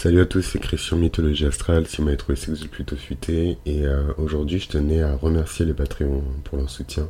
Salut 0.00 0.20
à 0.20 0.26
tous, 0.26 0.42
c'est 0.42 0.60
Christian 0.60 0.96
Mythologie 0.96 1.44
Astrale. 1.44 1.88
Si 1.88 1.96
vous 1.96 2.04
m'avez 2.04 2.16
trouvé, 2.16 2.36
c'est 2.36 2.46
que 2.46 2.52
vous 2.52 2.62
êtes 2.62 2.70
plutôt 2.70 2.94
futé. 2.94 3.58
Et 3.66 3.84
euh, 3.84 4.12
aujourd'hui, 4.16 4.60
je 4.60 4.68
tenais 4.68 5.02
à 5.02 5.16
remercier 5.16 5.66
les 5.66 5.74
Patreons 5.74 6.22
pour 6.44 6.56
leur 6.56 6.70
soutien. 6.70 7.08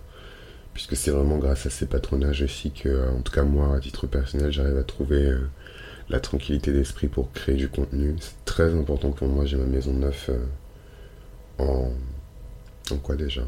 Puisque 0.72 0.96
c'est 0.96 1.10
vraiment 1.10 1.36
grâce 1.36 1.66
à 1.66 1.70
ces 1.70 1.84
patronages 1.84 2.40
aussi 2.40 2.70
que, 2.70 2.88
euh, 2.88 3.10
en 3.10 3.20
tout 3.20 3.30
cas, 3.30 3.42
moi, 3.42 3.76
à 3.76 3.80
titre 3.80 4.06
personnel, 4.06 4.50
j'arrive 4.52 4.78
à 4.78 4.84
trouver 4.84 5.20
euh, 5.20 5.50
la 6.08 6.18
tranquillité 6.18 6.72
d'esprit 6.72 7.08
pour 7.08 7.30
créer 7.32 7.56
du 7.56 7.68
contenu. 7.68 8.16
C'est 8.20 8.42
très 8.46 8.74
important 8.74 9.10
pour 9.10 9.28
moi. 9.28 9.44
J'ai 9.44 9.58
ma 9.58 9.66
maison 9.66 9.92
neuve 9.92 10.30
en. 11.58 11.92
En 12.90 12.96
quoi 12.96 13.16
déjà? 13.16 13.42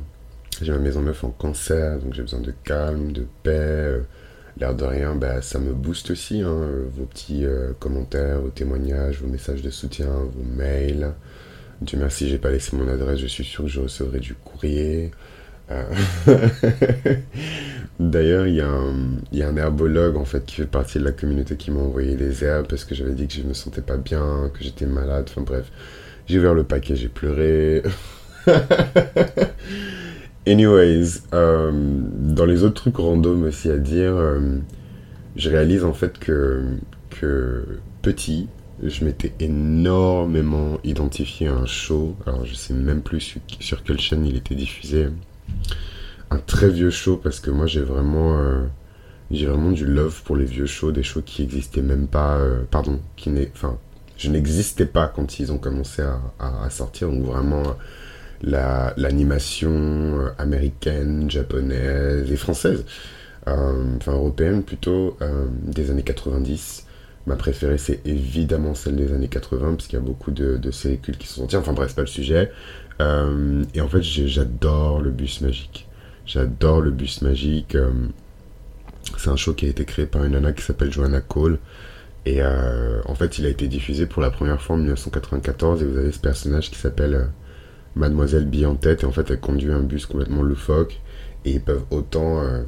J'ai 0.60 0.72
ma 0.72 0.80
maison 0.80 1.00
neuve 1.00 1.24
en 1.24 1.30
cancer, 1.30 1.98
donc 1.98 2.12
j'ai 2.12 2.20
besoin 2.20 2.40
de 2.40 2.52
calme, 2.62 3.12
de 3.12 3.26
paix 3.42 4.02
l'air 4.60 4.74
de 4.74 4.84
rien, 4.84 5.14
bah, 5.14 5.42
ça 5.42 5.58
me 5.58 5.72
booste 5.72 6.10
aussi. 6.10 6.42
Hein, 6.42 6.68
vos 6.94 7.04
petits 7.04 7.44
euh, 7.44 7.72
commentaires, 7.78 8.40
vos 8.40 8.50
témoignages, 8.50 9.20
vos 9.20 9.28
messages 9.28 9.62
de 9.62 9.70
soutien, 9.70 10.08
vos 10.08 10.44
mails. 10.56 11.12
Dieu 11.80 11.98
merci, 11.98 12.28
j'ai 12.28 12.38
pas 12.38 12.50
laissé 12.50 12.76
mon 12.76 12.86
adresse, 12.88 13.18
je 13.18 13.26
suis 13.26 13.44
sûr 13.44 13.64
que 13.64 13.70
je 13.70 13.80
recevrai 13.80 14.20
du 14.20 14.34
courrier. 14.34 15.12
Euh, 15.70 15.82
d'ailleurs, 18.00 18.46
il 18.46 18.56
y, 18.56 18.60
a 19.42 19.48
un 19.48 19.56
herbologue 19.56 20.16
en 20.16 20.24
fait 20.24 20.44
qui 20.44 20.56
fait 20.56 20.66
partie 20.66 20.98
de 20.98 21.04
la 21.04 21.12
communauté 21.12 21.56
qui 21.56 21.70
m'a 21.70 21.80
envoyé 21.80 22.16
des 22.16 22.44
herbes 22.44 22.66
parce 22.68 22.84
que 22.84 22.94
j'avais 22.94 23.14
dit 23.14 23.28
que 23.28 23.34
je 23.34 23.42
me 23.42 23.54
sentais 23.54 23.80
pas 23.80 23.96
bien, 23.96 24.50
que 24.52 24.62
j'étais 24.62 24.84
malade. 24.84 25.26
Enfin 25.30 25.42
bref, 25.42 25.70
j'ai 26.26 26.38
ouvert 26.38 26.54
le 26.54 26.64
paquet, 26.64 26.96
j'ai 26.96 27.08
pleuré. 27.08 27.82
Anyways, 30.46 31.22
euh, 31.34 31.70
dans 31.72 32.46
les 32.46 32.64
autres 32.64 32.74
trucs 32.74 32.96
random 32.96 33.42
aussi 33.42 33.70
à 33.70 33.76
dire, 33.76 34.16
euh, 34.16 34.58
je 35.36 35.50
réalise 35.50 35.84
en 35.84 35.92
fait 35.92 36.18
que, 36.18 36.64
que 37.10 37.66
petit, 38.00 38.48
je 38.82 39.04
m'étais 39.04 39.34
énormément 39.38 40.78
identifié 40.82 41.48
à 41.48 41.54
un 41.54 41.66
show. 41.66 42.16
Alors 42.26 42.46
je 42.46 42.54
sais 42.54 42.72
même 42.72 43.02
plus 43.02 43.38
sur, 43.60 43.84
quelle 43.84 44.00
chaîne 44.00 44.24
il 44.24 44.34
était 44.34 44.54
diffusé. 44.54 45.08
Un 46.30 46.38
très 46.38 46.70
vieux 46.70 46.90
show 46.90 47.18
parce 47.18 47.40
que 47.40 47.50
moi 47.50 47.66
j'ai 47.66 47.82
vraiment, 47.82 48.38
euh, 48.38 48.64
j'ai 49.30 49.44
vraiment 49.44 49.72
du 49.72 49.84
love 49.84 50.22
pour 50.22 50.36
les 50.36 50.46
vieux 50.46 50.66
shows, 50.66 50.90
des 50.90 51.02
shows 51.02 51.22
qui 51.22 51.42
n'existaient 51.42 51.82
même 51.82 52.06
pas, 52.06 52.38
pardon, 52.70 52.98
qui 53.16 53.28
n'est, 53.28 53.50
enfin, 53.54 53.76
je 54.16 54.30
n'existais 54.30 54.86
pas 54.86 55.06
quand 55.06 55.38
ils 55.38 55.52
ont 55.52 55.58
commencé 55.58 56.02
à 56.38 56.70
sortir. 56.70 57.10
Donc 57.10 57.24
vraiment 57.24 57.62
l'animation 58.42 59.70
euh, 59.70 60.28
américaine, 60.38 61.30
japonaise 61.30 62.30
et 62.30 62.36
française, 62.36 62.84
euh, 63.48 63.96
enfin 63.96 64.12
européenne 64.12 64.62
plutôt, 64.62 65.16
euh, 65.22 65.46
des 65.62 65.90
années 65.90 66.02
90. 66.02 66.86
Ma 67.26 67.36
préférée, 67.36 67.78
c'est 67.78 68.00
évidemment 68.06 68.74
celle 68.74 68.96
des 68.96 69.12
années 69.12 69.28
80, 69.28 69.74
parce 69.74 69.86
qu'il 69.86 69.98
y 69.98 70.02
a 70.02 70.04
beaucoup 70.04 70.30
de, 70.30 70.56
de, 70.56 70.70
séries 70.70 70.98
cultes 70.98 71.18
qui 71.18 71.26
sont 71.26 71.42
sorties. 71.42 71.56
Enfin 71.56 71.74
bref, 71.74 71.90
c'est 71.90 71.96
pas 71.96 72.02
le 72.02 72.06
sujet. 72.06 72.50
et 72.98 73.80
en 73.80 73.88
fait, 73.88 74.02
j'adore 74.02 75.00
le 75.00 75.10
bus 75.10 75.40
magique. 75.42 75.86
J'adore 76.26 76.80
le 76.80 76.90
bus 76.90 77.22
magique. 77.22 77.76
c'est 79.18 79.30
un 79.30 79.36
show 79.36 79.52
qui 79.52 79.66
a 79.66 79.68
été 79.68 79.84
créé 79.84 80.06
par 80.06 80.24
une 80.24 80.32
nana 80.32 80.52
qui 80.52 80.62
s'appelle 80.62 80.90
Joanna 80.90 81.20
Cole. 81.20 81.58
Et 82.24 82.42
en 82.42 83.14
fait, 83.14 83.38
il 83.38 83.44
a 83.46 83.50
été 83.50 83.68
diffusé 83.68 84.06
pour 84.06 84.22
la 84.22 84.30
première 84.30 84.60
fois 84.60 84.76
en 84.76 84.78
1994. 84.78 85.82
Et 85.82 85.84
vous 85.84 85.98
avez 85.98 86.12
ce 86.12 86.20
personnage 86.20 86.70
qui 86.70 86.78
s'appelle 86.78 87.28
Mademoiselle 87.96 88.46
bille 88.46 88.66
en 88.66 88.76
tête 88.76 89.02
et 89.02 89.06
en 89.06 89.12
fait 89.12 89.30
elle 89.30 89.40
conduit 89.40 89.72
un 89.72 89.80
bus 89.80 90.06
complètement 90.06 90.42
loufoque 90.42 91.00
et 91.44 91.52
ils 91.52 91.60
peuvent 91.60 91.84
autant 91.90 92.40
euh, 92.40 92.62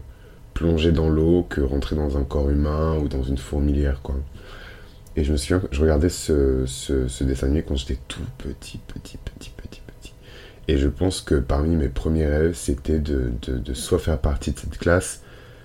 plonger 0.55 0.93
dans 0.93 1.09
l'eau 1.09 1.47
que 1.49 1.61
rentrer 1.61 1.97
dans 1.97 2.17
un 2.19 2.25
corps 2.25 2.51
humain 2.51 2.97
ou 2.99 3.09
dans 3.09 3.23
une 3.23 3.39
fourmilière 3.39 4.01
quoi. 4.03 4.17
Et 5.15 5.25
je 5.25 5.33
me 5.33 5.37
souviens, 5.37 5.63
je 5.71 5.81
regardais 5.81 6.09
ce, 6.09 6.65
ce, 6.67 7.25
dessin 7.25 7.47
animé 7.47 7.63
quand 7.63 7.77
j'étais 7.77 7.99
tout 8.09 8.23
petit, 8.39 8.79
petit, 8.79 9.19
petit, 9.19 9.51
petit, 9.51 9.83
petit. 9.87 10.15
Et 10.69 10.79
je 10.79 10.89
pense 10.89 11.21
que 11.21 11.35
parmi 11.35 11.77
mes 11.77 11.89
premiers 11.89 12.27
rêves, 12.27 12.55
c'était 12.55 12.99
de, 12.99 13.31
de, 13.43 13.75
soit 13.75 13.99
faire 13.99 14.19
partie 14.19 14.53
de 14.53 14.59
cette 14.59 14.79
classe, 14.79 15.23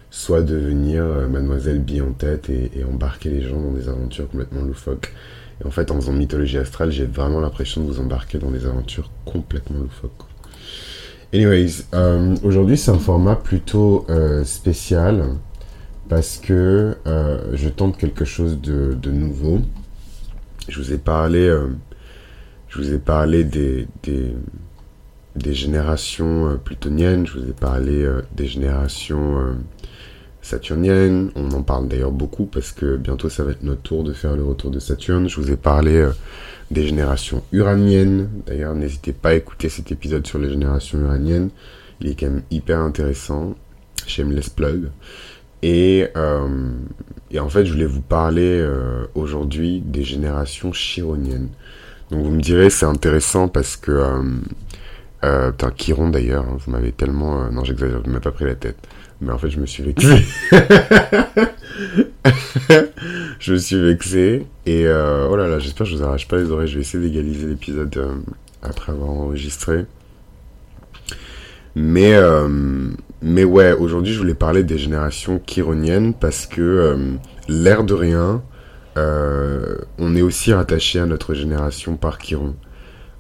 soit 0.10 0.42
devenir 0.42 1.04
euh, 1.04 1.28
Mademoiselle 1.28 1.80
bille 1.80 2.02
en 2.02 2.12
tête 2.12 2.50
et, 2.50 2.72
et 2.76 2.84
embarquer 2.84 3.30
les 3.30 3.42
gens 3.42 3.60
dans 3.60 3.72
des 3.72 3.88
aventures 3.88 4.28
complètement 4.30 4.64
loufoques. 4.64 5.14
En 5.66 5.72
fait, 5.72 5.90
en 5.92 5.96
faisant 5.96 6.14
mythologie 6.14 6.58
astrale, 6.58 6.92
j'ai 6.92 7.06
vraiment 7.06 7.40
l'impression 7.40 7.82
de 7.82 7.88
vous 7.88 8.00
embarquer 8.00 8.38
dans 8.38 8.52
des 8.52 8.66
aventures 8.66 9.10
complètement 9.26 9.80
loufoques. 9.80 10.28
Anyways, 11.34 11.84
euh, 11.94 12.38
aujourd'hui 12.44 12.78
c'est 12.78 12.92
un 12.92 13.00
format 13.00 13.36
plutôt 13.36 14.06
euh, 14.10 14.46
spécial 14.46 15.26
parce 16.08 16.38
que 16.38 16.96
euh, 17.06 17.52
je 17.54 17.68
tente 17.68 17.98
quelque 17.98 18.24
chose 18.24 18.62
de, 18.62 19.12
nouveau. 19.12 19.60
Je 20.70 20.80
vous 20.80 20.94
ai 20.94 20.98
parlé, 20.98 21.54
je 22.70 22.78
vous 22.78 22.94
ai 22.94 22.98
parlé 22.98 23.44
des, 23.44 23.88
des, 24.04 24.34
des 25.36 25.54
générations 25.54 26.58
plutoniennes, 26.64 27.28
je 27.28 27.40
vous 27.40 27.50
ai 27.50 27.54
parlé 27.54 28.10
des 28.36 28.48
générations 28.48 29.58
saturnienne. 30.48 31.30
On 31.36 31.52
en 31.52 31.62
parle 31.62 31.88
d'ailleurs 31.88 32.12
beaucoup 32.12 32.46
parce 32.46 32.72
que 32.72 32.98
bientôt 32.98 33.30
ça 33.30 33.44
va 33.44 33.52
être 33.52 33.64
notre 33.64 33.82
tour 33.82 34.04
de 34.04 34.14
faire 34.14 34.36
le 34.36 34.44
retour 34.44 34.72
de 34.72 34.80
Saturne. 34.80 35.28
Je 35.30 35.40
vous 35.40 35.52
ai 35.52 35.58
parlé 35.58 35.96
euh, 35.98 36.12
des 36.72 36.88
générations 36.88 37.44
uraniennes. 37.52 38.30
D'ailleurs, 38.46 38.74
n'hésitez 38.74 39.14
pas 39.14 39.30
à 39.30 39.34
écouter 39.36 39.70
cet 39.70 39.92
épisode 39.92 40.26
sur 40.26 40.40
les 40.40 40.50
générations 40.50 41.00
uraniennes. 41.00 41.50
Il 42.02 42.10
est 42.10 42.16
quand 42.16 42.28
même 42.28 42.44
hyper 42.50 42.80
intéressant. 42.80 43.56
Shameless 44.06 44.50
plug. 44.50 44.90
Et, 45.64 46.08
euh, 46.16 46.72
et 47.32 47.40
en 47.40 47.50
fait, 47.50 47.66
je 47.66 47.74
voulais 47.74 47.86
vous 47.86 48.02
parler 48.02 48.60
euh, 48.62 49.06
aujourd'hui 49.16 49.82
des 49.82 50.04
générations 50.04 50.72
chironiennes. 50.72 51.50
Donc 52.10 52.24
vous 52.24 52.32
me 52.32 52.42
direz, 52.42 52.70
c'est 52.70 52.86
intéressant 52.86 53.48
parce 53.48 53.76
que... 53.76 53.92
Putain, 55.20 55.72
Chiron 55.76 56.10
d'ailleurs, 56.10 56.46
hein, 56.46 56.58
vous 56.58 56.72
m'avez 56.72 56.94
tellement... 56.94 57.52
non, 57.52 57.66
j'exagère, 57.66 58.02
vous 58.02 58.10
m'avez 58.10 58.22
pas 58.22 58.32
pris 58.32 58.46
la 58.46 58.56
tête. 58.56 58.78
Mais 59.22 59.32
en 59.32 59.38
fait, 59.38 59.50
je 59.50 59.60
me 59.60 59.66
suis 59.66 59.84
vexé. 59.84 60.26
je 63.40 63.54
me 63.54 63.58
suis 63.58 63.82
vexé. 63.82 64.46
Et 64.66 64.86
euh, 64.86 65.28
oh 65.30 65.36
là 65.36 65.48
là, 65.48 65.60
j'espère 65.60 65.86
que 65.86 65.92
je 65.92 65.98
vous 65.98 66.04
arrache 66.04 66.28
pas 66.28 66.38
les 66.38 66.52
oreilles. 66.52 66.68
Je 66.68 66.76
vais 66.76 66.82
essayer 66.82 67.04
d'égaliser 67.04 67.48
l'épisode 67.48 67.98
euh, 67.98 68.16
après 68.62 68.92
avoir 68.92 69.10
enregistré. 69.10 69.86
Mais, 71.76 72.14
euh, 72.14 72.90
mais 73.22 73.44
ouais, 73.44 73.74
aujourd'hui, 73.74 74.14
je 74.14 74.20
voulais 74.20 74.36
parler 74.36 74.64
des 74.64 74.78
générations 74.78 75.42
chironiennes 75.48 76.14
parce 76.14 76.46
que 76.46 77.18
l'air 77.48 77.84
de 77.84 77.94
rien, 77.94 78.42
on 78.96 80.16
est 80.16 80.22
aussi 80.22 80.54
rattaché 80.54 81.00
à 81.00 81.06
notre 81.06 81.34
génération 81.34 81.98
par 81.98 82.18
Chiron. 82.18 82.56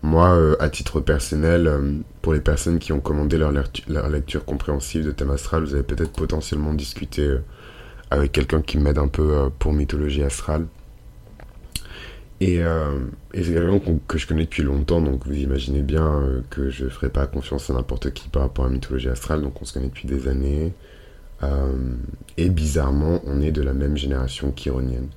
Moi, 0.04 0.30
euh, 0.30 0.56
à 0.60 0.70
titre 0.70 1.00
personnel, 1.00 1.68
euh, 1.68 1.92
pour 2.28 2.34
les 2.34 2.42
personnes 2.42 2.78
qui 2.78 2.92
ont 2.92 3.00
commandé 3.00 3.38
leur, 3.38 3.54
lecture 4.10 4.44
compréhensive 4.44 5.06
de 5.06 5.12
thème 5.12 5.30
astral, 5.30 5.64
vous 5.64 5.76
avez 5.76 5.84
peut-être 5.84 6.12
potentiellement 6.12 6.74
discuté 6.74 7.22
euh, 7.22 7.40
avec 8.12 8.34
quelqu'un 8.34 8.62
qui 8.62 8.78
m'aide 8.78 8.98
un 8.98 9.08
peu 9.08 9.50
pour 9.60 9.72
mythologie 9.72 10.24
astrale. 10.24 10.66
Et, 12.42 12.60
c'est 13.34 13.54
quelqu'un 13.54 13.80
que 14.10 14.18
je 14.18 14.28
connais 14.28 14.44
depuis 14.44 14.64
longtemps, 14.64 15.00
donc 15.00 15.26
vous 15.26 15.36
imaginez 15.36 15.82
bien 15.82 16.22
que 16.50 16.70
je 16.70 16.84
ne 16.84 16.90
ferai 16.90 17.08
pas 17.08 17.28
confiance 17.28 17.70
à 17.70 17.74
n'importe 17.74 18.12
qui 18.12 18.28
par 18.28 18.42
rapport 18.42 18.66
à 18.66 18.70
mythologie 18.70 19.08
astrale, 19.08 19.42
donc 19.42 19.62
on 19.62 19.64
se 19.64 19.72
connaît 19.72 19.88
depuis 19.88 20.10
des 20.10 20.28
années. 20.28 20.74
et 22.36 22.50
bizarrement, 22.50 23.22
on 23.26 23.40
est 23.40 23.52
de 23.54 23.62
la 23.62 23.72
même 23.72 23.96
génération 23.96 24.54
chironienne. 24.54 25.08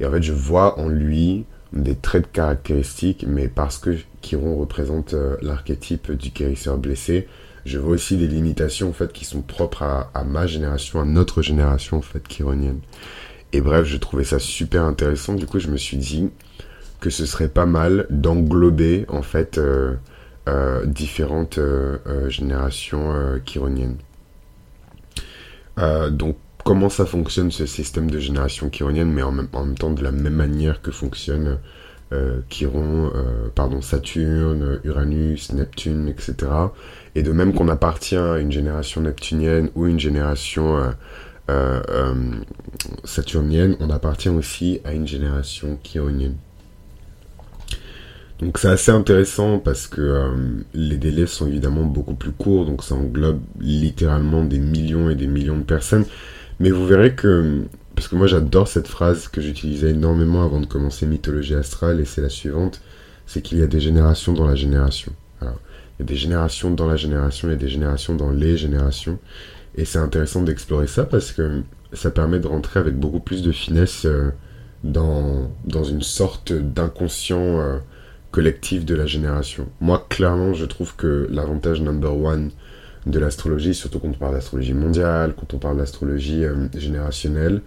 Et 0.00 0.04
en 0.04 0.10
fait, 0.10 0.22
je 0.22 0.34
vois 0.34 0.78
en 0.78 0.90
lui 0.90 1.46
des 1.72 1.94
traits 1.94 2.24
de 2.24 2.28
caractéristiques, 2.28 3.24
mais 3.26 3.48
parce 3.48 3.78
que 3.78 3.96
Chiron 4.20 4.56
représente 4.58 5.14
euh, 5.14 5.36
l'archétype 5.42 6.12
du 6.12 6.30
guérisseur 6.30 6.76
blessé, 6.78 7.28
je 7.64 7.78
vois 7.78 7.94
aussi 7.94 8.16
des 8.16 8.26
limitations 8.26 8.90
en 8.90 9.06
qui 9.06 9.24
sont 9.24 9.40
propres 9.40 9.82
à, 9.82 10.24
ma 10.24 10.46
génération, 10.46 11.00
à 11.00 11.04
notre 11.04 11.42
génération 11.42 11.98
en 11.98 12.02
chironienne. 12.28 12.80
Et 13.52 13.60
bref, 13.60 13.86
je 13.86 13.96
trouvais 13.98 14.24
ça 14.24 14.38
super 14.38 14.82
intéressant. 14.82 15.34
Du 15.34 15.46
coup, 15.46 15.60
je 15.60 15.68
me 15.68 15.76
suis 15.76 15.96
dit 15.96 16.30
que 17.00 17.10
ce 17.10 17.24
serait 17.24 17.48
pas 17.48 17.66
mal 17.66 18.06
d'englober 18.10 19.04
en 19.08 19.22
fait 19.22 19.58
euh, 19.58 19.94
euh, 20.48 20.84
différentes 20.86 21.60
générations 22.28 23.40
chironiennes. 23.46 23.98
donc 26.10 26.36
comment 26.64 26.88
ça 26.88 27.06
fonctionne 27.06 27.50
ce 27.50 27.66
système 27.66 28.10
de 28.10 28.18
génération 28.18 28.70
chironienne, 28.70 29.12
mais 29.12 29.22
en 29.22 29.32
même, 29.32 29.74
temps 29.76 29.90
de 29.90 30.02
la 30.02 30.12
même 30.12 30.34
manière 30.34 30.80
que 30.82 30.90
fonctionne 30.90 31.58
euh, 32.12 32.40
euh, 32.62 33.48
pardon, 33.54 33.80
Saturne, 33.80 34.80
Uranus, 34.84 35.52
Neptune, 35.52 36.08
etc. 36.08 36.34
Et 37.14 37.22
de 37.22 37.32
même 37.32 37.54
qu'on 37.54 37.68
appartient 37.68 38.16
à 38.16 38.38
une 38.38 38.52
génération 38.52 39.00
neptunienne 39.00 39.70
ou 39.74 39.86
une 39.86 39.98
génération 39.98 40.92
euh, 41.50 41.80
saturnienne, 43.04 43.76
on 43.80 43.90
appartient 43.90 44.28
aussi 44.28 44.80
à 44.84 44.92
une 44.92 45.06
génération 45.06 45.78
chironienne. 45.82 46.36
Donc 48.40 48.58
c'est 48.58 48.68
assez 48.68 48.90
intéressant 48.90 49.58
parce 49.58 49.86
que 49.86 50.32
les 50.74 50.96
délais 50.96 51.26
sont 51.26 51.46
évidemment 51.46 51.84
beaucoup 51.84 52.14
plus 52.14 52.32
courts, 52.32 52.66
donc 52.66 52.82
ça 52.82 52.96
englobe 52.96 53.40
littéralement 53.60 54.42
des 54.42 54.58
millions 54.58 55.08
et 55.08 55.14
des 55.14 55.28
millions 55.28 55.58
de 55.58 55.62
personnes. 55.62 56.04
Mais 56.62 56.70
vous 56.70 56.86
verrez 56.86 57.16
que 57.16 57.64
parce 57.96 58.06
que 58.06 58.14
moi 58.14 58.28
j'adore 58.28 58.68
cette 58.68 58.86
phrase 58.86 59.26
que 59.26 59.40
j'utilisais 59.40 59.90
énormément 59.90 60.44
avant 60.44 60.60
de 60.60 60.66
commencer 60.66 61.06
Mythologie 61.06 61.56
astrale, 61.56 61.98
et 61.98 62.04
c'est 62.04 62.20
la 62.22 62.28
suivante, 62.28 62.80
c'est 63.26 63.42
qu'il 63.42 63.58
y 63.58 63.62
a 63.62 63.66
des 63.66 63.80
générations 63.80 64.32
dans 64.32 64.46
la 64.46 64.54
génération. 64.54 65.10
Alors, 65.40 65.58
il 65.98 66.02
y 66.02 66.04
a 66.04 66.06
des 66.06 66.14
générations 66.14 66.70
dans 66.70 66.86
la 66.86 66.94
génération, 66.94 67.48
il 67.48 67.50
y 67.50 67.54
a 67.54 67.58
des 67.58 67.68
générations 67.68 68.14
dans 68.14 68.30
les 68.30 68.56
générations, 68.56 69.18
et 69.74 69.84
c'est 69.84 69.98
intéressant 69.98 70.42
d'explorer 70.42 70.86
ça 70.86 71.02
parce 71.02 71.32
que 71.32 71.62
ça 71.94 72.12
permet 72.12 72.38
de 72.38 72.46
rentrer 72.46 72.78
avec 72.78 72.94
beaucoup 72.94 73.20
plus 73.20 73.42
de 73.42 73.50
finesse 73.50 74.04
euh, 74.04 74.30
dans, 74.84 75.50
dans 75.64 75.82
une 75.82 76.02
sorte 76.02 76.52
d'inconscient 76.52 77.58
euh, 77.58 77.78
collectif 78.30 78.84
de 78.84 78.94
la 78.94 79.06
génération. 79.06 79.68
Moi, 79.80 80.06
clairement, 80.08 80.54
je 80.54 80.66
trouve 80.66 80.94
que 80.94 81.26
l'avantage 81.28 81.80
number 81.80 82.16
one 82.16 82.52
de 83.06 83.18
l'astrologie, 83.18 83.74
surtout 83.74 83.98
quand 83.98 84.08
on 84.08 84.12
parle 84.12 84.34
d'astrologie 84.34 84.74
mondiale, 84.74 85.34
quand 85.38 85.54
on 85.54 85.58
parle 85.58 85.78
d'astrologie 85.78 86.44
euh, 86.44 86.68
générationnelle, 86.76 87.62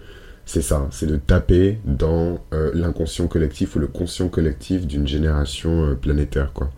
c'est 0.45 0.61
ça, 0.61 0.87
c'est 0.91 1.07
de 1.07 1.15
taper 1.15 1.79
dans 1.85 2.39
l'inconscient 2.75 3.25
collectif 3.25 3.75
ou 3.75 3.79
le 3.79 3.87
conscient 3.87 4.27
collectif 4.27 4.85
d'une 4.85 5.07
génération 5.07 5.97
planétaire, 5.99 6.53
quoi. 6.53 6.69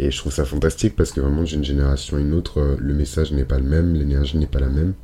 Et 0.00 0.10
je 0.10 0.18
trouve 0.18 0.32
ça 0.32 0.44
fantastique 0.44 0.96
parce 0.96 1.12
que 1.12 1.20
vraiment 1.20 1.44
d'une 1.44 1.62
génération 1.62 2.16
à 2.16 2.20
une 2.20 2.34
autre, 2.34 2.76
le 2.80 2.92
message 2.92 3.30
n'est 3.30 3.44
pas 3.44 3.58
le 3.58 3.64
même, 3.64 3.94
l'énergie 3.94 4.36
n'est 4.36 4.48
pas 4.48 4.58
la 4.58 4.68
même. 4.68 4.94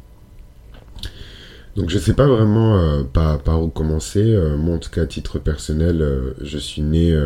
Donc 1.77 1.89
je 1.89 1.99
sais 1.99 2.15
pas 2.15 2.27
vraiment 2.27 2.79
euh, 2.79 3.03
par, 3.05 3.63
où 3.63 3.69
commencer. 3.69 4.23
Euh, 4.23 4.57
moi 4.57 4.77
en 4.77 4.79
tout 4.79 4.91
cas 4.91 5.03
à 5.03 5.07
titre 5.07 5.39
personnel, 5.39 6.03
euh, 6.03 6.35
je 6.43 6.59
suis 6.59 6.83
né 6.83 7.17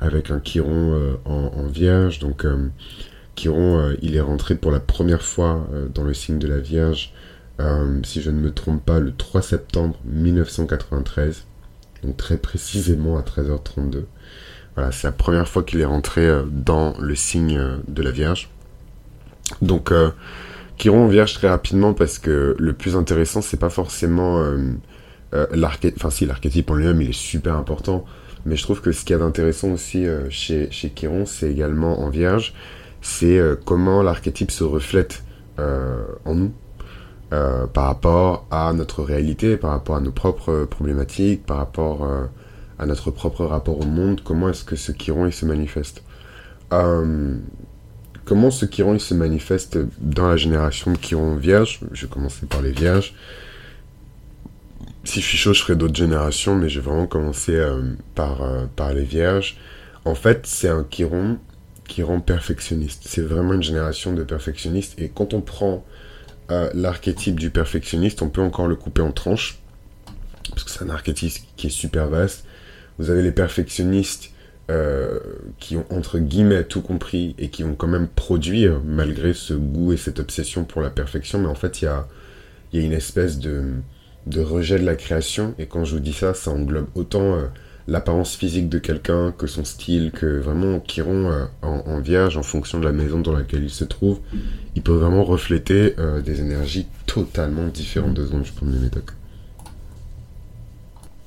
avec 0.00 0.30
un 0.30 0.40
Chiron 0.40 1.16
en, 1.24 1.66
Vierge. 1.66 2.18
Donc 2.18 2.46
Chiron, 3.36 3.94
il 4.02 4.16
est 4.16 4.20
rentré 4.20 4.54
pour 4.54 4.70
la 4.70 4.80
première 4.80 5.22
fois 5.22 5.66
dans 5.94 6.04
le 6.04 6.14
signe 6.14 6.38
de 6.38 6.46
la 6.46 6.58
Vierge, 6.58 7.12
si 8.04 8.22
je 8.22 8.30
ne 8.30 8.38
me 8.38 8.52
trompe 8.52 8.84
pas, 8.84 9.00
le 9.00 9.12
3 9.14 9.42
septembre 9.42 9.96
1993. 10.04 11.44
Donc 12.02 12.16
très 12.16 12.36
précisément 12.36 13.16
à 13.18 13.22
13h32. 13.22 14.04
Voilà, 14.76 14.92
c'est 14.92 15.06
la 15.06 15.12
première 15.12 15.48
fois 15.48 15.62
qu'il 15.62 15.80
est 15.80 15.84
rentré 15.84 16.28
dans 16.50 16.94
le 17.00 17.14
signe 17.14 17.60
de 17.88 18.02
la 18.02 18.10
Vierge. 18.10 18.50
Donc 19.62 19.92
Chiron 20.78 21.06
vierge 21.06 21.34
très 21.34 21.48
rapidement 21.48 21.94
parce 21.94 22.18
que 22.18 22.56
le 22.58 22.72
plus 22.72 22.96
intéressant, 22.96 23.42
c'est 23.42 23.58
pas 23.58 23.70
forcément 23.70 24.40
euh, 24.40 24.58
euh, 25.34 25.46
l'archétype. 25.52 25.94
Enfin, 25.96 26.10
si, 26.10 26.26
l'archétype 26.26 26.70
en 26.70 26.74
lui-même, 26.74 27.00
il 27.00 27.10
est 27.10 27.12
super 27.12 27.54
important. 27.56 28.04
Mais 28.44 28.56
je 28.56 28.62
trouve 28.62 28.80
que 28.80 28.92
ce 28.92 29.04
qu'il 29.04 29.12
y 29.12 29.14
a 29.14 29.18
d'intéressant 29.18 29.70
aussi 29.70 30.06
euh, 30.06 30.28
chez, 30.30 30.68
chez 30.70 30.92
c'est 31.26 31.50
également 31.50 32.00
en 32.00 32.10
vierge, 32.10 32.54
c'est 33.04 33.38
comment 33.64 34.02
l'archétype 34.02 34.50
se 34.50 34.64
reflète 34.64 35.22
en 35.58 36.34
nous. 36.34 36.52
par 37.30 37.84
rapport 37.84 38.46
à 38.50 38.72
notre 38.72 39.02
réalité, 39.02 39.56
par 39.56 39.70
rapport 39.70 39.96
à 39.96 40.00
nos 40.00 40.10
propres 40.10 40.64
problématiques, 40.64 41.44
par 41.44 41.58
rapport 41.58 42.08
à 42.78 42.86
notre 42.86 43.10
propre 43.10 43.44
rapport 43.44 43.78
au 43.78 43.84
monde, 43.84 44.22
comment 44.24 44.48
est-ce 44.48 44.64
que 44.64 44.74
ce 44.74 44.92
Chiron 44.92 45.26
il 45.26 45.32
se 45.32 45.44
manifeste? 45.44 46.02
Comment 48.24 48.50
ce 48.50 48.64
Chiron 48.64 48.94
il 48.94 49.00
se 49.00 49.12
manifeste 49.12 49.78
dans 50.00 50.28
la 50.28 50.38
génération 50.38 50.92
de 50.92 50.96
Chiron 50.96 51.36
vierge? 51.36 51.80
Je 51.92 52.06
vais 52.06 52.10
commencer 52.10 52.46
par 52.46 52.62
les 52.62 52.72
vierges. 52.72 53.14
Si 55.04 55.20
je 55.20 55.26
suis 55.26 55.36
chaud, 55.36 55.52
je 55.52 55.60
ferai 55.60 55.76
d'autres 55.76 55.94
générations, 55.94 56.54
mais 56.54 56.70
je 56.70 56.80
vais 56.80 56.86
vraiment 56.86 57.06
commencer 57.06 57.54
euh, 57.54 57.82
par, 58.14 58.40
euh, 58.40 58.64
par 58.74 58.94
les 58.94 59.04
vierges. 59.04 59.58
En 60.06 60.14
fait, 60.14 60.46
c'est 60.46 60.70
un 60.70 60.84
Chiron, 60.88 61.36
Chiron 61.88 62.20
perfectionniste. 62.20 63.02
C'est 63.06 63.22
vraiment 63.22 63.54
une 63.54 63.62
génération 63.62 64.12
de 64.12 64.22
perfectionnistes. 64.22 64.98
Et 64.98 65.08
quand 65.08 65.34
on 65.34 65.40
prend 65.40 65.84
euh, 66.50 66.70
l'archétype 66.74 67.38
du 67.38 67.50
perfectionniste, 67.50 68.22
on 68.22 68.28
peut 68.28 68.42
encore 68.42 68.66
le 68.66 68.76
couper 68.76 69.02
en 69.02 69.12
tranches. 69.12 69.58
Parce 70.50 70.64
que 70.64 70.70
c'est 70.70 70.82
un 70.82 70.90
archétype 70.90 71.32
qui 71.56 71.68
est 71.68 71.70
super 71.70 72.08
vaste. 72.08 72.44
Vous 72.98 73.10
avez 73.10 73.22
les 73.22 73.32
perfectionnistes 73.32 74.30
euh, 74.70 75.18
qui 75.58 75.76
ont 75.76 75.84
entre 75.90 76.18
guillemets 76.18 76.64
tout 76.64 76.80
compris 76.80 77.34
et 77.38 77.50
qui 77.50 77.62
vont 77.62 77.74
quand 77.74 77.86
même 77.86 78.08
produire 78.08 78.80
malgré 78.82 79.34
ce 79.34 79.52
goût 79.52 79.92
et 79.92 79.98
cette 79.98 80.20
obsession 80.20 80.64
pour 80.64 80.80
la 80.80 80.90
perfection. 80.90 81.38
Mais 81.38 81.48
en 81.48 81.54
fait, 81.54 81.82
il 81.82 81.86
y 81.86 81.88
a, 81.88 82.06
une 82.72 82.92
espèce 82.92 83.38
de, 83.38 83.74
rejet 84.36 84.78
de 84.78 84.84
la 84.84 84.96
création. 84.96 85.54
Et 85.58 85.66
quand 85.66 85.84
je 85.84 85.94
vous 85.94 86.00
dis 86.00 86.12
ça, 86.12 86.34
ça 86.34 86.50
englobe 86.50 86.88
autant 86.94 87.34
euh, 87.34 87.46
l'apparence 87.86 88.36
physique 88.36 88.68
de 88.68 88.78
quelqu'un 88.78 89.32
que 89.32 89.46
son 89.46 89.64
style, 89.64 90.10
que 90.12 90.38
vraiment 90.38 90.80
Chiron 90.80 91.30
euh, 91.30 91.44
en, 91.62 92.00
vierge, 92.00 92.36
en 92.36 92.42
fonction 92.42 92.78
de 92.80 92.84
la 92.84 92.92
maison 92.92 93.20
dans 93.20 93.32
laquelle 93.32 93.64
il 93.64 93.70
se 93.70 93.84
trouve, 93.84 94.20
il 94.74 94.82
peut 94.82 94.92
vraiment 94.92 95.24
refléter 95.24 95.94
des 96.24 96.40
énergies 96.40 96.86
totalement 97.06 97.66
différentes. 97.66 98.14
Deux 98.14 98.26
secondes, 98.26 98.44
je 98.44 98.52
prends 98.52 98.66
mes 98.66 98.78
médocs. 98.78 99.10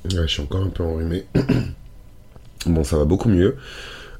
Ouais, 0.06 0.22
je 0.24 0.28
suis 0.28 0.42
encore 0.42 0.64
un 0.64 0.70
peu 0.70 0.84
enrhumé. 0.84 1.26
Bon, 2.66 2.84
ça 2.84 2.98
va 2.98 3.06
beaucoup 3.06 3.30
mieux. 3.30 3.56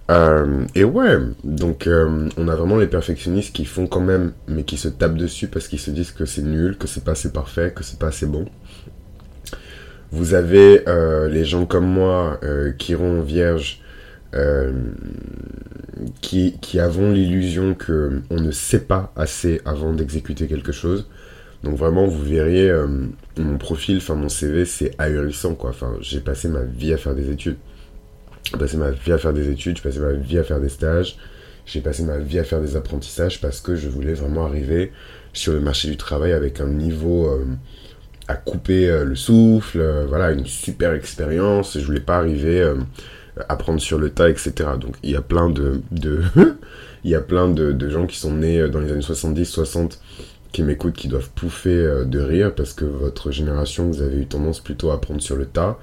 Euh, 0.10 0.66
et 0.74 0.86
ouais, 0.86 1.18
donc 1.44 1.86
euh, 1.86 2.30
on 2.38 2.48
a 2.48 2.56
vraiment 2.56 2.78
les 2.78 2.88
perfectionnistes 2.88 3.54
qui 3.54 3.66
font 3.66 3.88
quand 3.88 4.00
même, 4.00 4.32
mais 4.48 4.64
qui 4.64 4.78
se 4.78 4.88
tapent 4.88 5.18
dessus 5.18 5.48
parce 5.48 5.68
qu'ils 5.68 5.80
se 5.80 5.92
disent 5.92 6.12
que 6.12 6.26
c'est 6.26 6.44
nul, 6.44 6.78
que 6.78 6.88
c'est 6.88 7.04
pas 7.04 7.12
assez 7.12 7.32
parfait, 7.32 7.74
que 7.76 7.84
c'est 7.84 8.00
pas 8.00 8.08
assez 8.08 8.26
bon. 8.26 8.46
Vous 10.12 10.34
avez 10.34 10.88
euh, 10.88 11.28
les 11.28 11.46
gens 11.46 11.66
comme 11.66 11.88
moi 11.88 12.40
qui 12.78 12.94
iront 12.94 13.22
vierge, 13.22 13.82
qui, 16.22 16.58
qui 16.62 16.80
avons 16.80 17.12
l'illusion 17.12 17.74
que 17.74 18.22
on 18.30 18.40
ne 18.40 18.52
sait 18.52 18.82
pas 18.82 19.12
assez 19.16 19.62
avant 19.66 19.94
d'exécuter 19.94 20.48
quelque 20.48 20.72
chose. 20.72 21.10
Donc 21.64 21.76
vraiment, 21.76 22.06
vous 22.06 22.24
verriez 22.24 22.72
mon 23.38 23.58
profil, 23.58 23.98
enfin 23.98 24.16
mon 24.16 24.30
CV, 24.30 24.66
c'est 24.66 24.92
ahurissant 25.00 25.56
quoi. 25.56 25.72
Enfin, 25.72 25.96
j'ai 26.02 26.20
passé 26.20 26.48
ma 26.50 26.64
vie 26.64 26.94
à 26.94 26.98
faire 26.98 27.16
des 27.16 27.32
études. 27.32 27.58
J'ai 28.52 28.58
passé 28.58 28.78
ma 28.78 28.92
vie 28.92 29.12
à 29.12 29.18
faire 29.18 29.34
des 29.34 29.50
études, 29.50 29.76
j'ai 29.78 29.84
passé 29.84 30.00
ma 30.00 30.14
vie 30.14 30.38
à 30.38 30.44
faire 30.44 30.62
des 30.62 30.70
stages, 30.70 31.18
j'ai 31.66 31.82
passé 31.82 32.04
ma 32.04 32.18
vie 32.18 32.40
à 32.40 32.46
faire 32.46 32.62
des 32.62 32.78
apprentissages 32.78 33.42
parce 33.42 33.60
que 33.60 33.76
je 33.76 33.90
voulais 33.90 34.14
vraiment 34.14 34.46
arriver 34.46 34.94
sur 35.34 35.52
le 35.52 35.60
marché 35.60 35.90
du 35.90 35.98
travail 35.98 36.32
avec 36.32 36.62
un 36.62 36.68
niveau 36.68 37.28
euh, 37.28 37.44
à 38.28 38.36
couper 38.36 38.90
euh, 38.90 39.06
le 39.06 39.16
souffle, 39.16 39.80
euh, 39.80 40.06
voilà, 40.08 40.32
une 40.32 40.46
super 40.46 40.94
expérience. 40.94 41.78
Je 41.80 41.86
voulais 41.86 42.00
pas 42.00 42.18
arriver 42.18 42.74
à 43.50 43.56
prendre 43.56 43.80
sur 43.80 44.00
le 44.00 44.10
tas, 44.10 44.30
etc. 44.30 44.54
Donc 44.80 44.96
il 45.04 45.12
y 45.12 45.16
a 45.16 45.22
plein 45.22 45.50
de, 45.50 45.82
de 45.92 46.22
il 47.04 47.12
y 47.12 47.16
a 47.16 47.22
plein 47.22 47.48
de, 47.48 47.90
gens 47.90 48.08
qui 48.08 48.18
sont 48.18 48.34
nés 48.34 48.68
dans 48.70 48.80
les 48.80 48.92
années 48.92 49.02
70, 49.02 49.46
60 49.46 50.00
qui 50.52 50.64
m'écoutent, 50.64 50.96
qui 50.96 51.08
doivent 51.08 51.30
pouffer 51.32 52.04
de 52.06 52.20
rire 52.20 52.56
parce 52.56 52.74
que 52.74 52.86
votre 52.86 53.32
génération, 53.32 53.88
vous 53.88 54.02
avez 54.02 54.18
eu 54.18 54.26
tendance 54.26 54.60
plutôt 54.60 54.92
à 54.92 55.00
prendre 55.00 55.22
sur 55.22 55.36
le 55.36 55.46
tas 55.46 55.78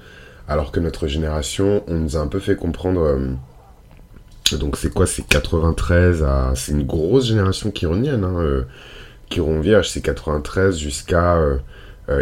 alors 0.47 0.71
que 0.71 0.79
notre 0.79 1.07
génération, 1.07 1.83
on 1.87 1.95
nous 1.95 2.17
a 2.17 2.19
un 2.19 2.27
peu 2.27 2.39
fait 2.39 2.55
comprendre. 2.55 3.01
Euh, 3.01 4.57
donc 4.57 4.77
c'est 4.77 4.93
quoi 4.93 5.07
C'est 5.07 5.25
93 5.27 6.23
à. 6.23 6.53
C'est 6.55 6.71
une 6.71 6.85
grosse 6.85 7.27
génération 7.27 7.71
chironienne, 7.73 8.23
hein, 8.23 8.35
euh, 8.39 8.63
Chiron 9.29 9.59
Vierge, 9.59 9.89
c'est 9.89 10.01
93 10.01 10.77
jusqu'à. 10.77 11.35
Euh, 11.37 11.57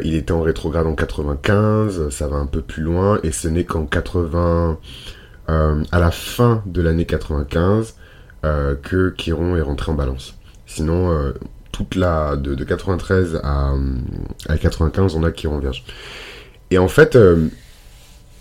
il 0.03 0.15
était 0.15 0.31
en 0.31 0.41
rétrograde 0.41 0.87
en 0.87 0.95
95, 0.95 2.09
ça 2.09 2.27
va 2.27 2.37
un 2.37 2.45
peu 2.45 2.61
plus 2.61 2.83
loin, 2.83 3.19
et 3.23 3.31
ce 3.31 3.47
n'est 3.47 3.65
qu'en 3.65 3.85
80. 3.85 4.77
à 5.47 5.99
la 5.99 6.11
fin 6.11 6.63
de 6.65 6.81
l'année 6.81 7.05
95 7.05 7.95
que 8.43 9.13
Chiron 9.17 9.57
est 9.57 9.61
rentré 9.61 9.91
en 9.91 9.95
balance. 9.95 10.35
Sinon, 10.65 11.33
toute 11.71 11.95
la. 11.95 12.37
De, 12.37 12.55
93 12.63 13.41
à, 13.43 13.73
à 14.47 14.57
95, 14.57 15.15
on 15.15 15.23
a 15.23 15.31
Chiron 15.31 15.59
Vierge. 15.59 15.83
Et 16.71 16.77
en 16.77 16.87
fait 16.87 17.17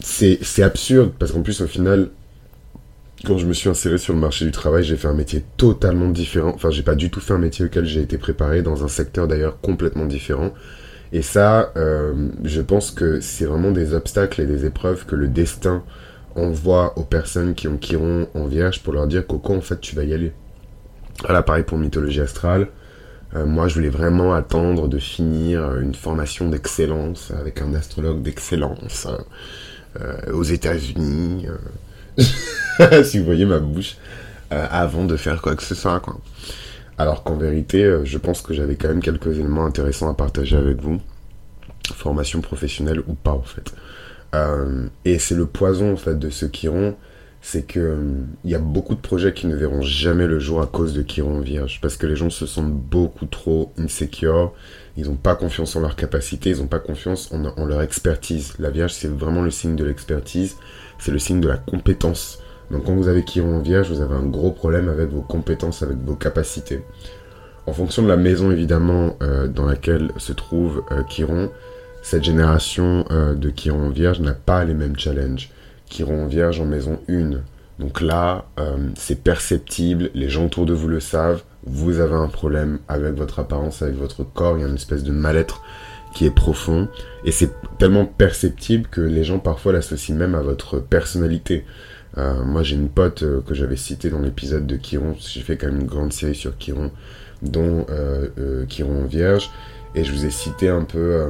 c'est 0.00 0.62
absurde 0.62 1.12
parce 1.18 1.32
qu'en 1.32 1.42
plus 1.42 1.60
au 1.60 1.66
final 1.66 2.10
quand 3.24 3.38
je 3.38 3.46
me 3.46 3.52
suis 3.52 3.68
inséré 3.68 3.98
sur 3.98 4.14
le 4.14 4.20
marché 4.20 4.44
du 4.44 4.50
travail, 4.50 4.82
j'ai 4.82 4.96
fait 4.96 5.06
un 5.06 5.14
métier 5.14 5.44
totalement 5.56 6.08
différent. 6.08 6.52
Enfin, 6.54 6.70
j'ai 6.70 6.82
pas 6.82 6.96
du 6.96 7.08
tout 7.10 7.20
fait 7.20 7.32
un 7.32 7.38
métier 7.38 7.64
auquel 7.64 7.84
j'ai 7.84 8.00
été 8.00 8.18
préparé, 8.18 8.62
dans 8.62 8.84
un 8.84 8.88
secteur 8.88 9.28
d'ailleurs 9.28 9.60
complètement 9.60 10.06
différent. 10.06 10.52
Et 11.12 11.22
ça, 11.22 11.72
euh, 11.76 12.14
je 12.42 12.60
pense 12.60 12.90
que 12.90 13.20
c'est 13.20 13.44
vraiment 13.44 13.70
des 13.70 13.94
obstacles 13.94 14.40
et 14.40 14.46
des 14.46 14.64
épreuves 14.64 15.04
que 15.04 15.14
le 15.14 15.28
destin 15.28 15.82
envoie 16.34 16.98
aux 16.98 17.04
personnes 17.04 17.54
qui 17.54 17.68
ont 17.68 17.76
Chiron 17.76 18.28
en 18.34 18.46
vierge 18.46 18.82
pour 18.82 18.94
leur 18.94 19.06
dire 19.06 19.26
Coco, 19.26 19.54
en 19.54 19.60
fait, 19.60 19.80
tu 19.80 19.94
vas 19.94 20.04
y 20.04 20.14
aller. 20.14 20.32
Voilà, 21.24 21.42
pareil 21.42 21.64
pour 21.64 21.76
mythologie 21.76 22.22
astrale. 22.22 22.68
Euh, 23.34 23.44
moi, 23.44 23.68
je 23.68 23.74
voulais 23.74 23.90
vraiment 23.90 24.32
attendre 24.34 24.88
de 24.88 24.98
finir 24.98 25.76
une 25.76 25.94
formation 25.94 26.48
d'excellence 26.48 27.30
avec 27.38 27.60
un 27.60 27.74
astrologue 27.74 28.22
d'excellence. 28.22 29.06
Euh, 30.00 30.32
aux 30.32 30.42
États-Unis. 30.42 31.46
Euh, 32.18 33.02
si 33.04 33.18
vous 33.18 33.26
voyez 33.26 33.44
ma 33.44 33.58
bouche, 33.58 33.96
euh, 34.50 34.66
avant 34.70 35.04
de 35.04 35.18
faire 35.18 35.42
quoi 35.42 35.54
que 35.54 35.62
ce 35.62 35.74
soit, 35.74 36.00
quoi. 36.00 36.18
Alors 37.02 37.24
qu'en 37.24 37.34
vérité, 37.34 37.98
je 38.04 38.16
pense 38.16 38.42
que 38.42 38.54
j'avais 38.54 38.76
quand 38.76 38.86
même 38.86 39.02
quelques 39.02 39.36
éléments 39.36 39.66
intéressants 39.66 40.08
à 40.08 40.14
partager 40.14 40.56
avec 40.56 40.80
vous. 40.80 41.00
Formation 41.96 42.40
professionnelle 42.40 43.00
ou 43.08 43.14
pas, 43.14 43.32
en 43.32 43.42
fait. 43.42 43.74
et 45.04 45.18
c'est 45.18 45.34
le 45.34 45.46
poison, 45.46 45.94
en 45.94 45.96
fait, 45.96 46.16
de 46.16 46.30
ce 46.30 46.46
Chiron, 46.46 46.94
c'est 47.40 47.66
que 47.66 47.98
il 48.44 48.50
y 48.52 48.54
a 48.54 48.60
beaucoup 48.60 48.94
de 48.94 49.00
projets 49.00 49.34
qui 49.34 49.48
ne 49.48 49.56
verront 49.56 49.82
jamais 49.82 50.28
le 50.28 50.38
jour 50.38 50.62
à 50.62 50.68
cause 50.68 50.94
de 50.94 51.02
Chiron 51.02 51.40
Vierge, 51.40 51.80
parce 51.82 51.96
que 51.96 52.06
les 52.06 52.14
gens 52.14 52.30
se 52.30 52.46
sentent 52.46 52.72
beaucoup 52.72 53.26
trop 53.26 53.72
insecure, 53.78 54.52
ils 54.96 55.06
n'ont 55.06 55.16
pas 55.16 55.34
confiance 55.34 55.74
en 55.74 55.80
leur 55.80 55.96
capacité, 55.96 56.50
ils 56.50 56.58
n'ont 56.58 56.68
pas 56.68 56.78
confiance 56.78 57.32
en, 57.32 57.66
leur 57.66 57.82
expertise. 57.82 58.54
La 58.60 58.70
Vierge, 58.70 58.92
c'est 58.92 59.10
vraiment 59.10 59.42
le 59.42 59.50
signe 59.50 59.74
de 59.74 59.84
l'expertise, 59.84 60.56
c'est 61.00 61.10
le 61.10 61.18
signe 61.18 61.40
de 61.40 61.48
la 61.48 61.56
compétence. 61.56 62.38
Donc 62.72 62.84
quand 62.84 62.94
vous 62.94 63.08
avez 63.08 63.22
Chiron 63.22 63.60
Vierge, 63.60 63.90
vous 63.90 64.00
avez 64.00 64.14
un 64.14 64.26
gros 64.26 64.50
problème 64.50 64.88
avec 64.88 65.10
vos 65.10 65.20
compétences, 65.20 65.82
avec 65.82 65.98
vos 65.98 66.14
capacités. 66.14 66.82
En 67.66 67.72
fonction 67.72 68.02
de 68.02 68.08
la 68.08 68.16
maison, 68.16 68.50
évidemment, 68.50 69.16
euh, 69.22 69.46
dans 69.46 69.66
laquelle 69.66 70.10
se 70.16 70.32
trouve 70.32 70.82
euh, 70.90 71.02
Chiron, 71.08 71.50
cette 72.02 72.24
génération 72.24 73.04
euh, 73.10 73.34
de 73.34 73.50
Chiron 73.50 73.90
Vierge 73.90 74.20
n'a 74.20 74.32
pas 74.32 74.64
les 74.64 74.74
mêmes 74.74 74.98
challenges. 74.98 75.50
Chiron 75.88 76.26
Vierge 76.26 76.60
en 76.60 76.64
maison 76.64 76.98
1. 77.08 77.42
Donc 77.78 78.00
là, 78.00 78.46
euh, 78.58 78.76
c'est 78.96 79.22
perceptible, 79.22 80.10
les 80.14 80.28
gens 80.28 80.46
autour 80.46 80.66
de 80.66 80.72
vous 80.72 80.88
le 80.88 81.00
savent, 81.00 81.42
vous 81.64 82.00
avez 82.00 82.14
un 82.14 82.28
problème 82.28 82.78
avec 82.88 83.14
votre 83.14 83.38
apparence, 83.38 83.82
avec 83.82 83.94
votre 83.94 84.24
corps, 84.24 84.56
il 84.56 84.62
y 84.62 84.64
a 84.64 84.68
une 84.68 84.74
espèce 84.74 85.04
de 85.04 85.12
mal-être 85.12 85.62
qui 86.14 86.26
est 86.26 86.30
profond, 86.30 86.88
et 87.24 87.32
c'est 87.32 87.50
tellement 87.78 88.04
perceptible 88.04 88.88
que 88.88 89.00
les 89.00 89.24
gens 89.24 89.38
parfois 89.38 89.72
l'associent 89.72 90.14
même 90.14 90.34
à 90.34 90.42
votre 90.42 90.78
personnalité. 90.78 91.64
Euh, 92.18 92.44
moi 92.44 92.62
j'ai 92.62 92.76
une 92.76 92.90
pote 92.90 93.22
euh, 93.22 93.40
que 93.40 93.54
j'avais 93.54 93.76
citée 93.76 94.10
dans 94.10 94.20
l'épisode 94.20 94.66
de 94.66 94.76
Chiron, 94.76 95.16
j'ai 95.18 95.40
fait 95.40 95.56
quand 95.56 95.68
même 95.68 95.80
une 95.80 95.86
grande 95.86 96.12
série 96.12 96.34
sur 96.34 96.58
Chiron, 96.58 96.90
dont 97.40 97.86
euh, 97.90 98.28
euh, 98.38 98.66
Chiron 98.66 99.04
Vierge, 99.04 99.50
et 99.94 100.04
je 100.04 100.12
vous 100.12 100.26
ai 100.26 100.30
cité 100.30 100.68
un 100.68 100.84
peu 100.84 101.28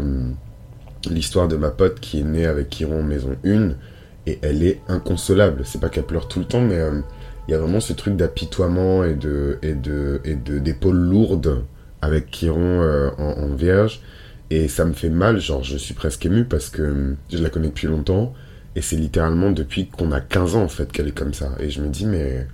l'histoire 1.11 1.49
de 1.49 1.57
ma 1.57 1.71
pote 1.71 2.01
qui 2.01 2.21
est 2.21 2.25
née 2.25 2.47
avec 2.47 2.71
Chiron 2.71 3.01
en 3.01 3.03
maison 3.03 3.37
1, 3.45 3.71
et 4.27 4.39
elle 4.43 4.62
est 4.62 4.81
inconsolable. 4.89 5.62
C'est 5.65 5.81
pas 5.81 5.89
qu'elle 5.89 6.05
pleure 6.05 6.29
tout 6.29 6.39
le 6.39 6.45
temps, 6.45 6.61
mais 6.61 6.79
il 7.49 7.51
y 7.51 7.55
a 7.55 7.59
vraiment 7.59 7.81
ce 7.81 7.93
truc 7.93 8.17
d'apitoiement 8.17 9.05
et 9.05 9.15
de 9.15 9.59
et 9.62 9.75
de 9.75 10.21
et 10.25 10.37
de 10.37 10.59
d'épaules 10.59 10.97
lourdes 10.97 11.65
avec 12.01 12.45
euh, 12.45 13.11
en, 13.19 13.43
en, 13.43 13.55
vierge. 13.55 14.01
Et 14.51 14.69
ça 14.69 14.85
me 14.85 14.93
fait 14.93 15.09
mal, 15.09 15.41
genre 15.41 15.65
je 15.65 15.77
suis 15.77 15.95
presque 15.95 16.27
ému 16.27 16.45
parce 16.45 16.69
que 16.69 17.17
je 17.31 17.39
la 17.39 17.49
connais 17.49 17.69
depuis 17.69 17.87
longtemps 17.89 18.35
et 18.75 18.83
c'est 18.83 18.97
littéralement 18.97 19.50
depuis 19.50 19.88
qu'on 19.88 20.12
a 20.12 20.21
15 20.21 20.57
ans 20.57 20.62
en 20.62 20.69
fait 20.69 20.91
qu'elle 20.91 21.09
est 21.09 21.17
comme 21.17 21.35
ça. 21.35 21.50
Et 21.61 21.71
je 21.71 21.83
me 21.83 21.88
dis 21.88 22.07
mais 22.07 22.47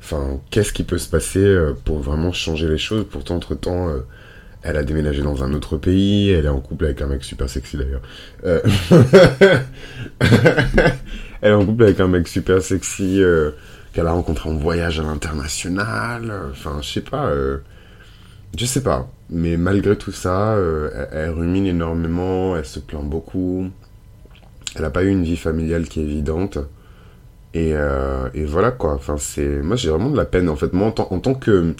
enfin 0.00 0.40
qu'est-ce 0.50 0.72
qui 0.72 0.84
peut 0.84 0.98
se 0.98 1.08
passer 1.08 1.40
euh, 1.40 1.74
pour 1.84 1.98
vraiment 1.98 2.32
changer 2.32 2.68
les 2.68 2.78
choses? 2.78 3.06
Pourtant 3.10 3.36
entre 3.36 3.54
temps 3.54 3.88
euh, 3.88 4.00
elle 4.62 4.76
a 4.76 4.82
déménagé 4.82 5.22
dans 5.22 5.42
un 5.42 5.52
autre 5.54 5.76
pays, 5.76 6.30
elle 6.30 6.46
est 6.46 6.48
en 6.50 6.60
couple 6.60 6.86
avec 6.86 7.00
un 7.02 7.06
mec 7.06 7.24
super 7.24 7.48
sexy 7.48 7.76
d'ailleurs. 7.76 8.02
Euh... 8.44 8.60
elle 11.40 11.50
est 11.50 11.54
en 11.54 11.64
couple 11.64 11.84
avec 11.84 12.00
un 12.00 12.08
mec 12.08 12.28
super 12.28 12.62
sexy 12.62 13.22
qu'elle 13.92 14.06
a 14.06 14.12
rencontré 14.12 14.50
en 14.50 14.54
voyage 14.54 15.00
à 15.00 15.02
l'international. 15.02 16.30
Enfin, 16.50 16.78
je 16.82 16.88
sais 16.88 17.00
pas. 17.00 17.32
Je 18.54 18.66
sais 18.66 18.82
pas. 18.82 19.08
Mais 19.30 19.56
malgré 19.56 19.96
tout 19.96 20.12
ça, 20.12 20.56
elle, 20.58 21.08
elle, 21.12 21.30
rumine 21.30 21.64
énormément, 21.64 22.54
elle 22.54 22.66
se 22.66 22.80
plaint 22.80 23.08
beaucoup. 23.08 23.70
Elle 24.76 24.82
n'a 24.82 24.90
pas 24.90 25.02
eu 25.02 25.08
une 25.08 25.24
vie 25.24 25.36
familiale 25.36 25.88
qui 25.88 26.00
est 26.00 26.04
évidente. 26.04 26.58
Et, 27.54 27.72
euh, 27.74 28.28
et 28.34 28.44
voilà 28.44 28.70
quoi. 28.70 28.94
Enfin, 28.94 29.16
c'est. 29.18 29.62
Moi, 29.62 29.76
j'ai 29.76 29.90
vraiment 29.90 30.10
de 30.10 30.16
la 30.16 30.24
peine 30.24 30.48
en 30.48 30.56
fait. 30.56 30.72
Moi, 30.72 30.92
en, 30.96 31.14
en 31.14 31.18
tant 31.18 31.34
que 31.34 31.74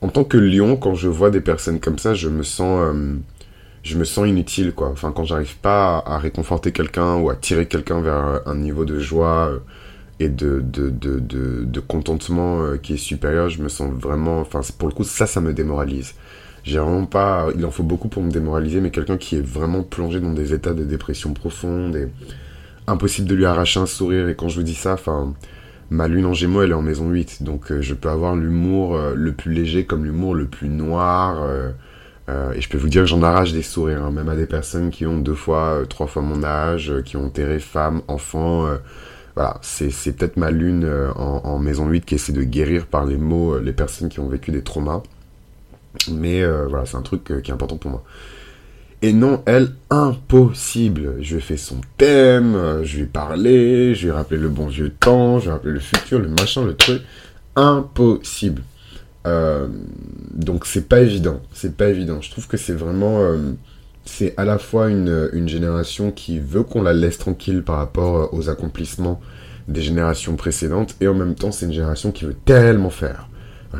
en 0.00 0.08
tant 0.08 0.24
que 0.24 0.36
lion, 0.38 0.76
quand 0.76 0.94
je 0.94 1.08
vois 1.08 1.30
des 1.30 1.40
personnes 1.40 1.80
comme 1.80 1.98
ça, 1.98 2.14
je 2.14 2.28
me 2.28 2.44
sens, 2.44 2.80
euh, 2.82 3.14
je 3.82 3.98
me 3.98 4.04
sens 4.04 4.28
inutile, 4.28 4.72
quoi. 4.72 4.90
Enfin, 4.90 5.12
quand 5.14 5.24
j'arrive 5.24 5.56
pas 5.58 5.98
à, 6.06 6.18
réconforter 6.18 6.70
quelqu'un 6.72 7.16
ou 7.16 7.30
à 7.30 7.36
tirer 7.36 7.66
quelqu'un 7.66 8.00
vers 8.00 8.42
un 8.46 8.54
niveau 8.54 8.84
de 8.84 9.00
joie 9.00 9.48
euh, 9.48 9.58
et 10.20 10.28
de, 10.28 10.60
de, 10.60 10.90
de, 10.90 11.18
de, 11.18 11.64
de 11.64 11.80
contentement 11.80 12.76
qui 12.82 12.94
est 12.94 12.96
supérieur, 12.98 13.48
je 13.48 13.60
me 13.62 13.68
sens 13.68 13.90
vraiment, 13.92 14.40
enfin, 14.40 14.60
pour 14.78 14.88
le 14.88 14.94
coup, 14.94 15.04
ça, 15.04 15.26
ça 15.26 15.40
me 15.40 15.52
démoralise. 15.52 16.14
J'ai 16.68 16.78
vraiment 16.78 17.06
pas, 17.06 17.46
il 17.56 17.64
en 17.64 17.70
faut 17.70 17.82
beaucoup 17.82 18.08
pour 18.08 18.22
me 18.22 18.30
démoraliser, 18.30 18.82
mais 18.82 18.90
quelqu'un 18.90 19.16
qui 19.16 19.36
est 19.36 19.40
vraiment 19.40 19.82
plongé 19.82 20.20
dans 20.20 20.34
des 20.34 20.52
états 20.52 20.74
de 20.74 20.84
dépression 20.84 21.32
profonde 21.32 21.96
et 21.96 22.08
impossible 22.86 23.26
de 23.26 23.34
lui 23.34 23.46
arracher 23.46 23.80
un 23.80 23.86
sourire. 23.86 24.28
Et 24.28 24.34
quand 24.34 24.50
je 24.50 24.56
vous 24.56 24.64
dis 24.64 24.74
ça, 24.74 24.92
enfin, 24.92 25.32
ma 25.88 26.08
lune 26.08 26.26
en 26.26 26.34
gémeaux, 26.34 26.60
elle 26.60 26.72
est 26.72 26.74
en 26.74 26.82
maison 26.82 27.08
8. 27.08 27.42
Donc 27.42 27.72
euh, 27.72 27.80
je 27.80 27.94
peux 27.94 28.10
avoir 28.10 28.36
l'humour 28.36 28.96
euh, 28.96 29.14
le 29.14 29.32
plus 29.32 29.54
léger 29.54 29.86
comme 29.86 30.04
l'humour 30.04 30.34
le 30.34 30.46
plus 30.46 30.68
noir. 30.68 31.38
Euh, 31.40 31.72
et 32.54 32.60
je 32.60 32.68
peux 32.68 32.76
vous 32.76 32.90
dire 32.90 33.00
que 33.00 33.08
j'en 33.08 33.22
arrache 33.22 33.52
des 33.52 33.62
sourires, 33.62 34.04
hein, 34.04 34.10
même 34.10 34.28
à 34.28 34.36
des 34.36 34.44
personnes 34.44 34.90
qui 34.90 35.06
ont 35.06 35.16
deux 35.16 35.34
fois, 35.34 35.84
trois 35.88 36.06
fois 36.06 36.20
mon 36.20 36.44
âge, 36.44 36.92
qui 37.06 37.16
ont 37.16 37.24
enterré 37.24 37.60
femmes, 37.60 38.02
enfants. 38.08 38.68
voilà, 39.34 39.56
c'est 39.62 39.88
peut-être 40.14 40.36
ma 40.36 40.50
lune 40.50 40.86
en, 41.16 41.40
en, 41.44 41.58
maison 41.58 41.88
8 41.88 42.04
qui 42.04 42.16
essaie 42.16 42.34
de 42.34 42.42
guérir 42.42 42.84
par 42.84 43.06
les 43.06 43.16
mots 43.16 43.58
les 43.58 43.72
personnes 43.72 44.10
qui 44.10 44.20
ont 44.20 44.28
vécu 44.28 44.50
des 44.50 44.60
traumas. 44.60 45.02
Mais 46.10 46.44
voilà, 46.68 46.86
c'est 46.86 46.96
un 46.96 47.02
truc 47.02 47.24
qui 47.24 47.50
est 47.50 47.54
important 47.54 47.76
pour 47.76 47.90
moi. 47.90 48.04
Et 49.00 49.12
non, 49.12 49.42
elle, 49.46 49.70
impossible. 49.90 51.16
Je 51.20 51.34
lui 51.34 51.38
ai 51.38 51.40
fait 51.40 51.56
son 51.56 51.80
thème, 51.98 52.82
je 52.82 52.96
lui 52.96 53.02
ai 53.04 53.06
parlé, 53.06 53.94
je 53.94 54.02
lui 54.02 54.08
ai 54.08 54.12
rappelé 54.12 54.40
le 54.40 54.48
bon 54.48 54.66
vieux 54.66 54.90
temps, 54.90 55.38
je 55.38 55.44
lui 55.44 55.50
ai 55.50 55.52
rappelé 55.52 55.72
le 55.72 55.80
futur, 55.80 56.18
le 56.18 56.28
machin, 56.28 56.64
le 56.64 56.74
truc. 56.74 57.02
Impossible. 57.54 58.62
Euh, 59.26 59.68
donc 60.32 60.66
c'est 60.66 60.88
pas 60.88 61.00
évident. 61.00 61.40
C'est 61.52 61.76
pas 61.76 61.88
évident. 61.88 62.20
Je 62.20 62.30
trouve 62.30 62.48
que 62.48 62.56
c'est 62.56 62.72
vraiment. 62.72 63.20
Euh, 63.20 63.52
c'est 64.04 64.34
à 64.38 64.44
la 64.44 64.58
fois 64.58 64.88
une 64.88 65.48
génération 65.48 66.10
qui 66.10 66.38
veut 66.38 66.62
qu'on 66.62 66.82
la 66.82 66.94
laisse 66.94 67.18
tranquille 67.18 67.62
par 67.62 67.76
rapport 67.76 68.32
aux 68.32 68.48
accomplissements 68.48 69.20
des 69.68 69.82
générations 69.82 70.34
précédentes, 70.34 70.96
et 71.00 71.08
en 71.08 71.14
même 71.14 71.34
temps, 71.34 71.52
c'est 71.52 71.66
une 71.66 71.74
génération 71.74 72.10
qui 72.10 72.24
veut 72.24 72.36
tellement 72.46 72.88
faire 72.88 73.28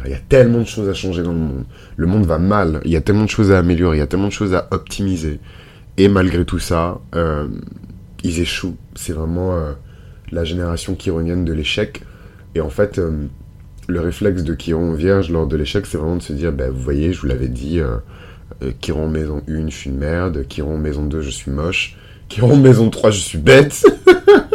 il 0.04 0.10
y 0.10 0.14
a 0.14 0.20
tellement 0.28 0.58
de 0.58 0.66
choses 0.66 0.88
à 0.88 0.94
changer 0.94 1.22
dans 1.22 1.32
le 1.32 1.38
monde. 1.38 1.64
Le 1.96 2.06
monde 2.06 2.26
va 2.26 2.38
mal. 2.38 2.80
Il 2.84 2.90
y 2.90 2.96
a 2.96 3.00
tellement 3.00 3.24
de 3.24 3.30
choses 3.30 3.52
à 3.52 3.58
améliorer. 3.58 3.96
Il 3.96 4.00
y 4.00 4.02
a 4.02 4.06
tellement 4.06 4.28
de 4.28 4.32
choses 4.32 4.54
à 4.54 4.68
optimiser. 4.70 5.40
Et 5.96 6.08
malgré 6.08 6.44
tout 6.44 6.58
ça, 6.58 7.00
euh, 7.14 7.48
ils 8.22 8.40
échouent. 8.40 8.76
C'est 8.94 9.12
vraiment 9.12 9.54
euh, 9.54 9.72
la 10.30 10.44
génération 10.44 10.96
chironienne 10.98 11.44
de 11.44 11.52
l'échec. 11.52 12.02
Et 12.54 12.60
en 12.60 12.68
fait, 12.68 12.98
euh, 12.98 13.26
le 13.88 14.00
réflexe 14.00 14.42
de 14.42 14.54
Chiron 14.54 14.92
Vierge 14.92 15.30
lors 15.30 15.46
de 15.46 15.56
l'échec, 15.56 15.86
c'est 15.86 15.98
vraiment 15.98 16.16
de 16.16 16.22
se 16.22 16.32
dire, 16.32 16.52
bah, 16.52 16.70
vous 16.70 16.80
voyez, 16.80 17.12
je 17.12 17.20
vous 17.20 17.26
l'avais 17.26 17.48
dit, 17.48 17.80
Chiron 18.80 19.08
maison 19.08 19.42
1, 19.48 19.68
je 19.68 19.74
suis 19.74 19.90
une 19.90 19.98
merde. 19.98 20.44
Chiron 20.48 20.76
maison 20.76 21.04
2, 21.04 21.22
je 21.22 21.30
suis 21.30 21.50
moche. 21.50 21.96
Chiron 22.28 22.56
maison 22.56 22.90
3, 22.90 23.10
je 23.10 23.20
suis 23.20 23.38
bête. 23.38 23.84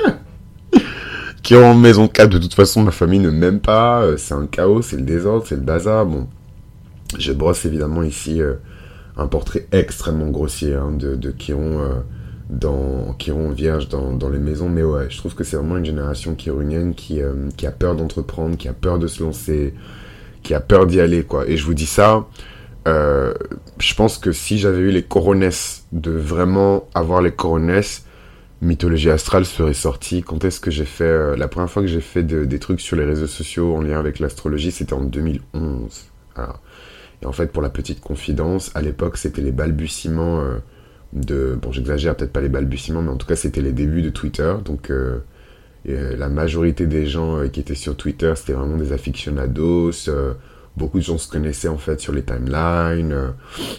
qui 1.43 1.55
en 1.57 1.75
maison 1.75 2.07
4, 2.07 2.29
de 2.29 2.38
toute 2.39 2.53
façon, 2.53 2.81
ma 2.81 2.91
famille 2.91 3.19
ne 3.19 3.29
m'aime 3.29 3.59
pas, 3.59 4.01
euh, 4.01 4.17
c'est 4.17 4.33
un 4.33 4.47
chaos, 4.47 4.81
c'est 4.81 4.95
le 4.95 5.03
désordre, 5.03 5.45
c'est 5.45 5.55
le 5.55 5.62
bazar. 5.62 6.05
Bon, 6.05 6.27
je 7.19 7.31
brosse 7.33 7.65
évidemment 7.65 8.03
ici 8.03 8.41
euh, 8.41 8.55
un 9.17 9.27
portrait 9.27 9.67
extrêmement 9.71 10.29
grossier 10.29 10.73
hein, 10.73 10.91
de, 10.91 11.15
de 11.15 11.31
Chiron, 11.38 11.79
euh, 11.81 12.01
dans, 12.50 13.13
Chiron 13.19 13.50
vierge 13.50 13.89
dans, 13.89 14.13
dans, 14.13 14.29
les 14.29 14.39
maisons, 14.39 14.69
mais 14.69 14.83
ouais, 14.83 15.07
je 15.09 15.17
trouve 15.17 15.35
que 15.35 15.43
c'est 15.43 15.57
vraiment 15.57 15.77
une 15.77 15.85
génération 15.85 16.35
qui, 16.35 16.50
euh, 16.50 17.50
qui 17.55 17.67
a 17.67 17.71
peur 17.71 17.95
d'entreprendre, 17.95 18.57
qui 18.57 18.67
a 18.67 18.73
peur 18.73 19.00
de 19.00 19.07
se 19.07 19.23
lancer, 19.23 19.73
qui 20.41 20.53
a 20.53 20.59
peur 20.59 20.88
d'y 20.88 21.00
aller, 21.00 21.23
quoi. 21.23 21.47
Et 21.47 21.57
je 21.57 21.65
vous 21.65 21.73
dis 21.73 21.85
ça, 21.85 22.25
je 22.85 23.93
pense 23.95 24.17
que 24.17 24.31
si 24.31 24.57
j'avais 24.57 24.79
eu 24.79 24.91
les 24.91 25.03
coronesses, 25.03 25.85
de 25.93 26.12
vraiment 26.12 26.88
avoir 26.93 27.21
les 27.21 27.31
coronesses, 27.31 28.05
Mythologie 28.63 29.10
astrale 29.10 29.46
serait 29.46 29.74
sortie. 29.74 30.24
Quand 30.24 30.46
est-ce 30.46 30.62
que 30.62 30.72
j'ai 30.72 30.86
fait 30.86 31.03
euh, 31.03 31.36
La 31.36 31.50
première 31.50 31.70
fois 31.70 31.82
que 31.82 31.88
j'ai 31.88 32.00
fait 32.00 32.24
de, 32.24 32.46
des 32.46 32.60
trucs 32.60 32.79
sur 32.79 32.96
les 32.96 33.03
réseaux 33.03 33.27
sociaux 33.27 33.75
en 33.75 33.82
lien 33.82 34.00
avec 34.00 34.20
l'astrologie, 34.20 34.72
c'était 34.72 34.93
en 34.93 35.03
2011. 35.03 36.05
Alors, 36.38 36.62
et 37.22 37.25
en 37.25 37.34
fait, 37.34 37.51
pour 37.51 37.62
la 37.62 37.70
petite 37.70 38.00
confidence, 38.00 38.72
à 38.74 38.82
l'époque, 38.82 39.17
c'était 39.17 39.41
les 39.41 39.51
balbutiements 39.51 40.39
euh, 40.39 40.60
de... 41.12 41.60
Bon, 41.62 41.74
j'exagère, 41.74 42.15
peut-être 42.15 42.32
pas 42.32 42.39
les 42.39 42.50
balbutiements, 42.50 43.01
mais 43.01 43.12
en 43.12 43.17
tout 43.17 43.27
cas, 43.27 43.36
c'était 43.36 43.62
les 43.62 43.74
débuts 43.74 44.01
de 44.01 44.10
Twitter. 44.10 44.53
Donc, 44.63 44.89
euh, 44.89 45.20
la 45.86 46.29
majorité 46.29 46.88
des 46.88 47.05
gens 47.05 47.46
qui 47.50 47.60
étaient 47.60 47.75
sur 47.75 47.98
Twitter, 47.98 48.32
c'était 48.38 48.53
vraiment 48.53 48.77
des 48.77 48.93
aficionados. 48.93 49.91
Beaucoup 50.77 51.00
de 51.00 51.03
gens 51.03 51.17
se 51.17 51.27
connaissaient, 51.27 51.67
en 51.67 51.77
fait, 51.77 52.00
sur 52.00 52.13
les 52.13 52.24
timelines. 52.24 53.34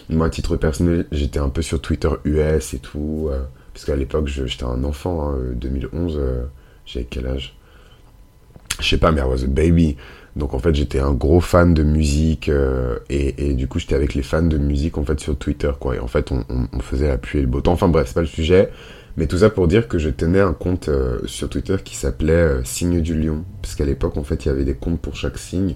Moi, 0.09 0.27
à 0.27 0.29
titre 0.29 0.55
personnel, 0.57 1.07
j'étais 1.11 1.39
un 1.39 1.49
peu 1.49 1.63
sur 1.63 1.81
Twitter 1.81 2.09
US 2.25 2.75
et 2.75 2.79
tout. 2.79 3.31
Parce 3.75 3.83
qu'à 3.83 3.97
l'époque, 3.97 4.27
j'étais 4.27 4.63
un 4.63 4.85
enfant, 4.85 5.29
hein, 5.29 5.37
2011, 5.53 6.17
euh, 6.17 6.45
j'avais 6.85 7.05
quel 7.05 7.27
âge? 7.27 7.57
Je 8.79 8.87
sais 8.87 8.97
pas, 8.97 9.11
mais 9.11 9.19
I 9.19 9.25
was 9.25 9.43
a 9.43 9.47
baby. 9.47 9.97
Donc 10.37 10.53
en 10.53 10.59
fait, 10.59 10.73
j'étais 10.73 10.99
un 10.99 11.11
gros 11.11 11.41
fan 11.41 11.73
de 11.73 11.83
musique 11.83 12.47
euh, 12.47 12.97
et, 13.09 13.49
et, 13.49 13.53
du 13.53 13.67
coup, 13.67 13.79
j'étais 13.79 13.95
avec 13.95 14.13
les 14.13 14.21
fans 14.21 14.41
de 14.41 14.57
musique 14.57 14.97
en 14.97 15.03
fait 15.03 15.19
sur 15.19 15.37
Twitter, 15.37 15.71
quoi. 15.77 15.97
Et 15.97 15.99
en 15.99 16.07
fait, 16.07 16.31
on, 16.31 16.79
faisait 16.79 17.09
la 17.09 17.17
pluie 17.17 17.39
et 17.39 17.41
le 17.41 17.49
beau 17.49 17.59
temps. 17.59 17.73
Enfin 17.73 17.89
bref, 17.89 18.07
c'est 18.07 18.13
pas 18.13 18.21
le 18.21 18.27
sujet. 18.27 18.69
Mais 19.17 19.27
tout 19.27 19.39
ça 19.39 19.49
pour 19.49 19.67
dire 19.67 19.89
que 19.89 19.97
je 19.97 20.09
tenais 20.09 20.39
un 20.39 20.53
compte 20.53 20.87
euh, 20.87 21.19
sur 21.25 21.49
Twitter 21.49 21.75
qui 21.83 21.97
s'appelait 21.97 22.31
euh, 22.31 22.63
Signe 22.63 23.01
du 23.01 23.13
Lion. 23.13 23.43
Parce 23.61 23.75
qu'à 23.75 23.83
l'époque, 23.83 24.15
en 24.15 24.23
fait, 24.23 24.45
il 24.45 24.47
y 24.47 24.51
avait 24.51 24.63
des 24.63 24.73
comptes 24.73 25.01
pour 25.01 25.17
chaque 25.17 25.37
signe. 25.37 25.75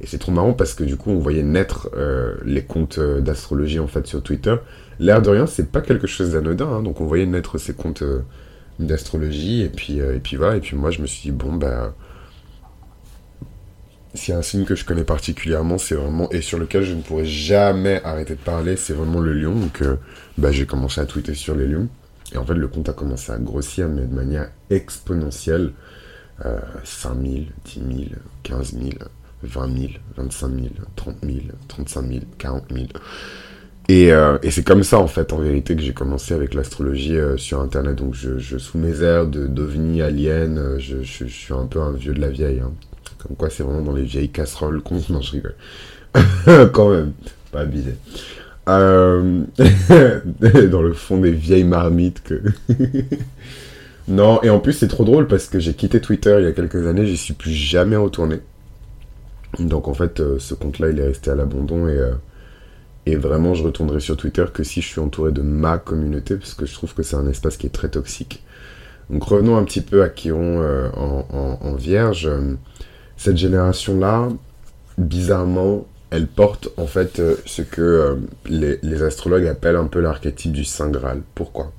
Et 0.00 0.06
c'est 0.06 0.18
trop 0.18 0.32
marrant 0.32 0.52
parce 0.52 0.74
que 0.74 0.84
du 0.84 0.96
coup, 0.96 1.10
on 1.10 1.18
voyait 1.18 1.42
naître 1.42 1.90
euh, 1.96 2.36
les 2.44 2.62
comptes 2.62 2.98
euh, 2.98 3.20
d'astrologie 3.20 3.80
en 3.80 3.88
fait 3.88 4.06
sur 4.06 4.22
Twitter. 4.22 4.54
L'air 5.00 5.22
de 5.22 5.30
rien, 5.30 5.46
c'est 5.46 5.70
pas 5.70 5.80
quelque 5.80 6.06
chose 6.06 6.32
d'anodin. 6.32 6.68
Hein. 6.68 6.82
Donc 6.82 7.00
on 7.00 7.06
voyait 7.06 7.26
naître 7.26 7.58
ces 7.58 7.74
comptes 7.74 8.02
euh, 8.02 8.20
d'astrologie 8.78 9.62
et 9.62 9.68
puis 9.68 9.98
et 9.98 10.20
puis 10.20 10.36
voilà. 10.36 10.56
Et 10.56 10.60
puis 10.60 10.76
moi, 10.76 10.90
je 10.90 11.02
me 11.02 11.06
suis 11.06 11.30
dit 11.30 11.36
bon 11.36 11.54
bah 11.54 11.94
s'il 14.14 14.32
y 14.32 14.36
a 14.36 14.38
un 14.38 14.42
signe 14.42 14.64
que 14.64 14.74
je 14.74 14.84
connais 14.84 15.04
particulièrement, 15.04 15.78
c'est 15.78 15.94
vraiment, 15.94 16.30
et 16.30 16.40
sur 16.40 16.58
lequel 16.58 16.82
je 16.82 16.94
ne 16.94 17.02
pourrais 17.02 17.26
jamais 17.26 18.00
arrêter 18.04 18.34
de 18.34 18.40
parler, 18.40 18.76
c'est 18.76 18.94
vraiment 18.94 19.20
le 19.20 19.32
lion. 19.32 19.54
Donc, 19.54 19.84
bah, 20.38 20.50
j'ai 20.50 20.66
commencé 20.66 21.00
à 21.00 21.06
tweeter 21.06 21.34
sur 21.34 21.54
les 21.54 21.66
lions. 21.66 21.88
Et 22.32 22.38
en 22.38 22.44
fait, 22.44 22.54
le 22.54 22.68
compte 22.68 22.88
a 22.88 22.94
commencé 22.94 23.30
à 23.30 23.38
grossir, 23.38 23.88
mais 23.88 24.06
de 24.06 24.14
manière 24.14 24.50
exponentielle. 24.70 25.72
Euh, 26.46 26.60
5 26.84 27.14
000, 27.20 27.34
10 27.64 27.74
000, 27.74 28.10
15 28.44 28.74
000, 28.74 28.90
20 29.42 29.78
000, 29.78 29.92
25 30.16 30.48
000, 30.48 30.66
30 30.96 31.16
000, 31.22 31.36
35 31.68 32.08
000, 32.08 32.20
40 32.38 32.64
000. 32.72 32.86
Et, 33.90 34.12
c'est 34.50 34.64
comme 34.64 34.82
ça, 34.82 34.98
en 34.98 35.06
fait, 35.06 35.32
en 35.32 35.38
vérité, 35.38 35.74
que 35.74 35.80
j'ai 35.80 35.94
commencé 35.94 36.34
avec 36.34 36.52
l'astrologie 36.52 37.16
euh, 37.16 37.38
sur 37.38 37.60
Internet. 37.60 37.96
Donc, 37.96 38.14
je, 38.14 38.58
sous 38.58 38.76
mes 38.76 39.02
airs 39.02 39.26
de 39.26 39.46
d'ovni, 39.46 40.02
alien, 40.02 40.58
euh, 40.58 40.78
je, 40.78 41.02
suis 41.02 41.54
un 41.54 41.64
peu 41.64 41.80
un 41.80 41.92
vieux 41.92 42.12
de 42.12 42.20
la 42.20 42.28
vieille. 42.28 42.60
Hein. 42.60 42.72
Comme 43.16 43.34
quoi, 43.34 43.48
c'est 43.48 43.62
vraiment 43.62 43.80
dans 43.80 43.94
les 43.94 44.02
vieilles 44.02 44.28
casseroles 44.28 44.82
qu'on... 44.82 44.96
Non, 45.08 45.22
je 45.22 45.32
rigole. 45.32 45.54
Quand 46.72 46.90
même, 46.90 47.12
pas 47.50 47.60
abusé. 47.60 47.94
Euh... 48.68 49.44
dans 50.70 50.82
le 50.82 50.92
fond 50.92 51.18
des 51.18 51.32
vieilles 51.32 51.64
marmites 51.64 52.22
que... 52.22 52.42
non, 54.08 54.42
et 54.42 54.50
en 54.50 54.60
plus, 54.60 54.74
c'est 54.74 54.88
trop 54.88 55.04
drôle 55.04 55.28
parce 55.28 55.46
que 55.46 55.58
j'ai 55.58 55.72
quitté 55.72 56.02
Twitter 56.02 56.36
il 56.40 56.44
y 56.44 56.48
a 56.48 56.52
quelques 56.52 56.86
années, 56.86 57.06
j'y 57.06 57.16
suis 57.16 57.34
plus 57.34 57.52
jamais 57.52 57.96
retourné. 57.96 58.40
Donc, 59.58 59.88
en 59.88 59.94
fait, 59.94 60.20
euh, 60.20 60.38
ce 60.38 60.54
compte-là, 60.54 60.90
il 60.90 60.98
est 60.98 61.06
resté 61.06 61.30
à 61.30 61.34
l'abandon 61.34 61.88
et... 61.88 61.96
Euh, 61.96 62.12
et 63.06 63.16
vraiment, 63.16 63.54
je 63.54 63.64
retournerai 63.64 64.00
sur 64.00 64.18
Twitter 64.18 64.44
que 64.52 64.62
si 64.62 64.82
je 64.82 64.86
suis 64.86 65.00
entouré 65.00 65.32
de 65.32 65.40
ma 65.40 65.78
communauté, 65.78 66.36
parce 66.36 66.52
que 66.52 66.66
je 66.66 66.74
trouve 66.74 66.92
que 66.92 67.02
c'est 67.02 67.16
un 67.16 67.26
espace 67.26 67.56
qui 67.56 67.66
est 67.66 67.70
très 67.70 67.88
toxique. 67.88 68.44
Donc 69.08 69.24
revenons 69.24 69.56
un 69.56 69.64
petit 69.64 69.80
peu 69.80 70.02
à 70.02 70.10
Chiron 70.10 70.60
euh, 70.60 70.90
en, 70.92 71.74
Vierge. 71.76 72.30
Cette 73.16 73.38
génération-là, 73.38 74.28
bizarrement, 74.98 75.86
elle 76.10 76.26
porte 76.26 76.68
en 76.76 76.86
fait 76.86 77.22
ce 77.46 77.62
que 77.62 78.18
les, 78.44 78.78
les, 78.82 79.02
astrologues 79.02 79.46
appellent 79.46 79.76
un 79.76 79.86
peu 79.86 80.00
l'archétype 80.00 80.52
du 80.52 80.64
Saint 80.64 80.90
Graal. 80.90 81.22
Pourquoi? 81.34 81.72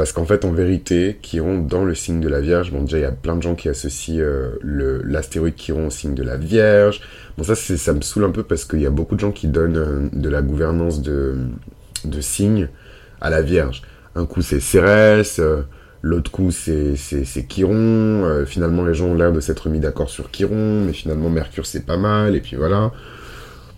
Parce 0.00 0.12
qu'en 0.12 0.24
fait, 0.24 0.46
en 0.46 0.52
vérité, 0.52 1.18
Chiron, 1.20 1.58
dans 1.58 1.84
le 1.84 1.94
signe 1.94 2.20
de 2.20 2.28
la 2.30 2.40
Vierge, 2.40 2.72
bon 2.72 2.84
déjà, 2.84 2.96
il 2.96 3.02
y 3.02 3.04
a 3.04 3.12
plein 3.12 3.36
de 3.36 3.42
gens 3.42 3.54
qui 3.54 3.68
associent 3.68 4.24
l'astéroïde 4.62 5.56
Chiron 5.56 5.88
au 5.88 5.90
signe 5.90 6.14
de 6.14 6.22
la 6.22 6.38
Vierge, 6.38 7.02
Bon, 7.40 7.44
ça, 7.44 7.54
ça 7.54 7.94
me 7.94 8.02
saoule 8.02 8.24
un 8.24 8.30
peu 8.30 8.42
parce 8.42 8.66
qu'il 8.66 8.82
y 8.82 8.86
a 8.86 8.90
beaucoup 8.90 9.14
de 9.14 9.20
gens 9.20 9.32
qui 9.32 9.48
donnent 9.48 9.76
euh, 9.78 10.08
de 10.12 10.28
la 10.28 10.42
gouvernance 10.42 11.00
de, 11.00 11.38
de 12.04 12.20
signes 12.20 12.68
à 13.20 13.30
la 13.30 13.40
Vierge. 13.40 13.80
Un 14.14 14.26
coup, 14.26 14.42
c'est 14.42 14.60
Cérès, 14.60 15.38
euh, 15.38 15.62
l'autre 16.02 16.30
coup, 16.30 16.50
c'est 16.50 16.96
Chiron. 17.48 17.74
Euh, 18.24 18.44
finalement, 18.44 18.84
les 18.84 18.92
gens 18.92 19.06
ont 19.06 19.14
l'air 19.14 19.32
de 19.32 19.40
s'être 19.40 19.70
mis 19.70 19.80
d'accord 19.80 20.10
sur 20.10 20.30
Chiron, 20.30 20.82
mais 20.84 20.92
finalement, 20.92 21.30
Mercure, 21.30 21.64
c'est 21.64 21.86
pas 21.86 21.96
mal, 21.96 22.36
et 22.36 22.40
puis 22.40 22.56
voilà. 22.56 22.92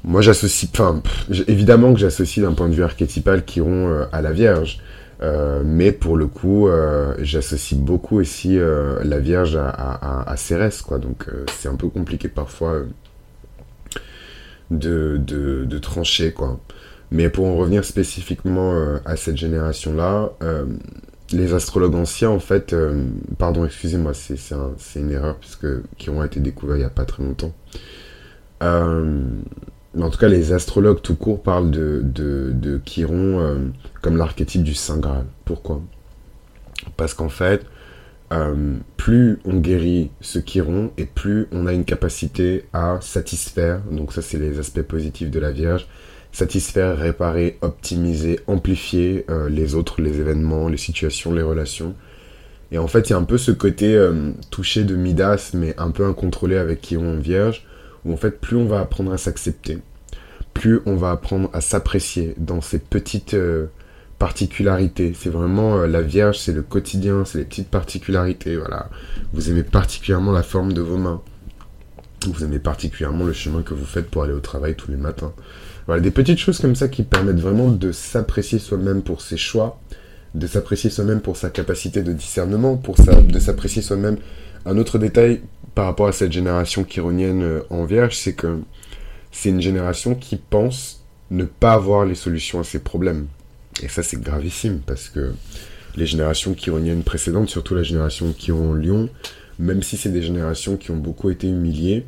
Moi, 0.02 0.23
j'associe, 0.23 0.69
enfin, 0.73 1.00
évidemment 1.47 1.93
que 1.93 2.00
j'associe 2.00 2.45
d'un 2.45 2.55
point 2.55 2.69
de 2.69 2.75
vue 2.75 2.83
archétypal 2.83 3.45
Chiron 3.45 4.09
à 4.11 4.23
la 4.23 4.33
Vierge. 4.33 4.81
Euh, 5.23 5.62
mais 5.64 5.93
pour 5.93 6.17
le 6.17 6.26
coup, 6.26 6.69
euh, 6.69 7.14
j'associe 7.21 7.79
beaucoup 7.79 8.19
aussi 8.19 8.59
euh, 8.59 9.02
la 9.05 9.21
Vierge 9.21 9.57
à, 9.57 10.35
Cérès, 10.37 10.83
quoi. 10.83 10.99
Donc 10.99 11.29
c'est 11.52 11.69
un 11.69 11.76
peu 11.76 11.88
compliqué 11.88 12.29
parfois 12.29 12.83
de, 14.71 15.19
de, 15.19 15.79
trancher, 15.79 16.33
quoi. 16.33 16.61
Mais 17.11 17.29
pour 17.29 17.47
en 17.47 17.57
revenir 17.57 17.85
spécifiquement 17.85 18.75
à 19.05 19.17
cette 19.17 19.37
génération-là, 19.37 20.31
les 21.33 21.55
astrologues 21.55 21.95
anciens, 21.95 22.31
en 22.31 22.41
fait, 22.41 22.75
pardon, 23.38 23.64
excusez-moi, 23.64 24.14
c'est 24.14 24.55
un, 24.55 24.73
une 24.97 25.11
erreur, 25.11 25.37
puisque 25.37 25.67
qui 25.99 26.11
ont 26.11 26.25
été 26.25 26.41
découverts 26.41 26.76
il 26.76 26.81
n'y 26.81 26.85
a 26.85 26.91
pas 26.91 27.05
très 27.05 27.23
longtemps. 27.23 27.55
En 30.00 30.11
tout 30.11 30.18
cas, 30.18 30.28
les 30.28 30.52
astrologues 30.52 31.02
tout 31.02 31.16
court 31.16 31.42
parlent 31.42 31.70
de, 31.70 32.00
de, 32.02 32.50
de 32.52 32.80
Chiron 32.84 33.72
comme 34.00 34.16
l'archétype 34.16 34.62
du 34.62 34.75
Saint 34.75 34.99
Graal. 34.99 35.26
Pourquoi? 35.44 35.82
Parce 36.96 37.14
qu'en 37.14 37.28
fait, 37.28 37.64
euh, 38.32 38.76
plus 38.96 39.38
on 39.44 39.58
guérit 39.58 40.11
ce 40.22 40.38
chiron 40.38 40.90
et 40.96 41.04
plus 41.04 41.49
on 41.52 41.66
a 41.66 41.72
une 41.75 41.84
capacité 41.84 42.64
à 42.72 42.99
satisfaire, 43.02 43.82
donc 43.90 44.14
ça 44.14 44.22
c'est 44.22 44.38
les 44.38 44.59
aspects 44.59 44.81
positifs 44.81 45.31
de 45.31 45.38
la 45.38 45.50
Vierge, 45.50 45.87
satisfaire, 46.31 46.96
réparer, 46.96 47.59
optimiser, 47.61 48.40
amplifier 48.46 49.26
euh, 49.28 49.50
les 49.50 49.74
autres, 49.74 50.00
les 50.00 50.18
événements, 50.18 50.68
les 50.68 50.78
situations, 50.78 51.35
les 51.35 51.42
relations. 51.42 51.94
Et 52.70 52.78
en 52.78 52.87
fait, 52.87 53.11
il 53.11 53.12
y 53.12 53.14
a 53.14 53.18
un 53.18 53.24
peu 53.24 53.37
ce 53.37 53.52
côté 53.52 53.94
euh, 53.94 54.31
touché 54.50 54.85
de 54.85 54.96
Midas, 54.96 55.50
mais 55.52 55.74
un 55.76 55.90
peu 55.90 56.07
incontrôlé 56.07 56.57
avec 56.57 56.81
Chiron 56.81 57.18
Vierge, 57.18 57.66
où 58.05 58.12
en 58.12 58.17
fait, 58.17 58.41
plus 58.41 58.57
on 58.57 58.67
va 58.67 58.81
apprendre 58.81 59.12
à 59.12 59.19
s'accepter, 59.19 59.79
plus 60.55 60.81
on 60.87 60.97
va 60.97 61.11
apprendre 61.11 61.51
à 61.53 61.61
s'apprécier 61.61 62.35
dans 62.37 62.61
ces 62.61 62.79
petites 62.79 63.35
euh, 63.35 63.67
particularité. 64.19 65.15
C'est 65.19 65.31
vraiment 65.31 65.79
euh, 65.79 65.87
la 65.87 66.03
Vierge, 66.03 66.38
c'est 66.38 66.53
le 66.53 66.62
quotidien, 66.62 67.25
c'est 67.25 67.38
les 67.38 67.45
petites 67.45 67.69
particularités. 67.69 68.57
Voilà. 68.57 68.88
Vous 69.33 69.51
aimez 69.51 69.65
particulièrement 69.65 70.33
la 70.33 70.43
forme 70.45 70.73
de 70.73 70.81
vos 70.81 70.97
mains. 70.97 71.21
Vous 72.29 72.45
aimez 72.45 72.61
particulièrement 72.61 73.25
le 73.25 73.33
chemin 73.33 73.62
que 73.62 73.75
vous 73.75 73.85
faites 73.85 74.09
pour 74.09 74.23
aller 74.23 74.33
au 74.33 74.41
travail 74.41 74.77
tous 74.77 74.93
les 74.93 74.97
matins. 74.97 75.33
Voilà, 75.87 76.01
des 76.01 76.12
petites 76.12 76.38
choses 76.38 76.61
comme 76.61 76.77
ça 76.77 76.87
qui 76.87 77.03
permettent 77.03 77.41
vraiment 77.41 77.69
de 77.69 77.91
s'apprécier 77.91 78.61
soi-même 78.61 79.03
pour 79.03 79.23
ses 79.23 79.37
choix, 79.37 79.81
de 80.37 80.47
s'apprécier 80.47 80.88
soi-même 80.88 81.21
pour 81.21 81.37
sa 81.37 81.51
capacité 81.51 82.05
de 82.05 82.12
discernement, 82.12 82.77
pour 82.77 82.95
de 82.95 83.38
s'apprécier 83.41 83.83
soi-même. 83.83 84.19
Un 84.65 84.79
autre 84.79 84.99
détail 84.99 85.41
par 85.74 85.87
rapport 85.87 86.06
à 86.06 86.12
cette 86.12 86.32
génération 86.32 86.87
chironienne 86.88 87.42
euh, 87.42 87.61
en 87.70 87.85
Vierge, 87.85 88.16
c'est 88.16 88.35
que 88.35 88.61
c'est 89.30 89.48
une 89.48 89.62
génération 89.62 90.14
qui 90.14 90.37
pense 90.37 91.04
ne 91.30 91.44
pas 91.44 91.72
avoir 91.72 92.04
les 92.04 92.14
solutions 92.14 92.61
à 92.61 92.64
ses 92.64 92.78
problèmes. 92.78 93.26
Et 93.82 93.88
ça, 93.88 94.02
c'est 94.02 94.20
gravissime 94.20 94.80
parce 94.85 95.08
que 95.08 95.32
les 95.96 96.06
générations 96.06 96.52
qui 96.52 96.64
chironiennes 96.64 97.02
précédentes, 97.02 97.48
surtout 97.48 97.74
la 97.74 97.82
génération 97.82 98.35
qui 98.37 98.52
Lyon, 98.52 99.08
même 99.58 99.82
si 99.82 99.96
c'est 99.96 100.11
des 100.11 100.22
générations 100.22 100.76
qui 100.76 100.90
ont 100.90 100.96
beaucoup 100.96 101.30
été 101.30 101.48
humiliées, 101.48 102.06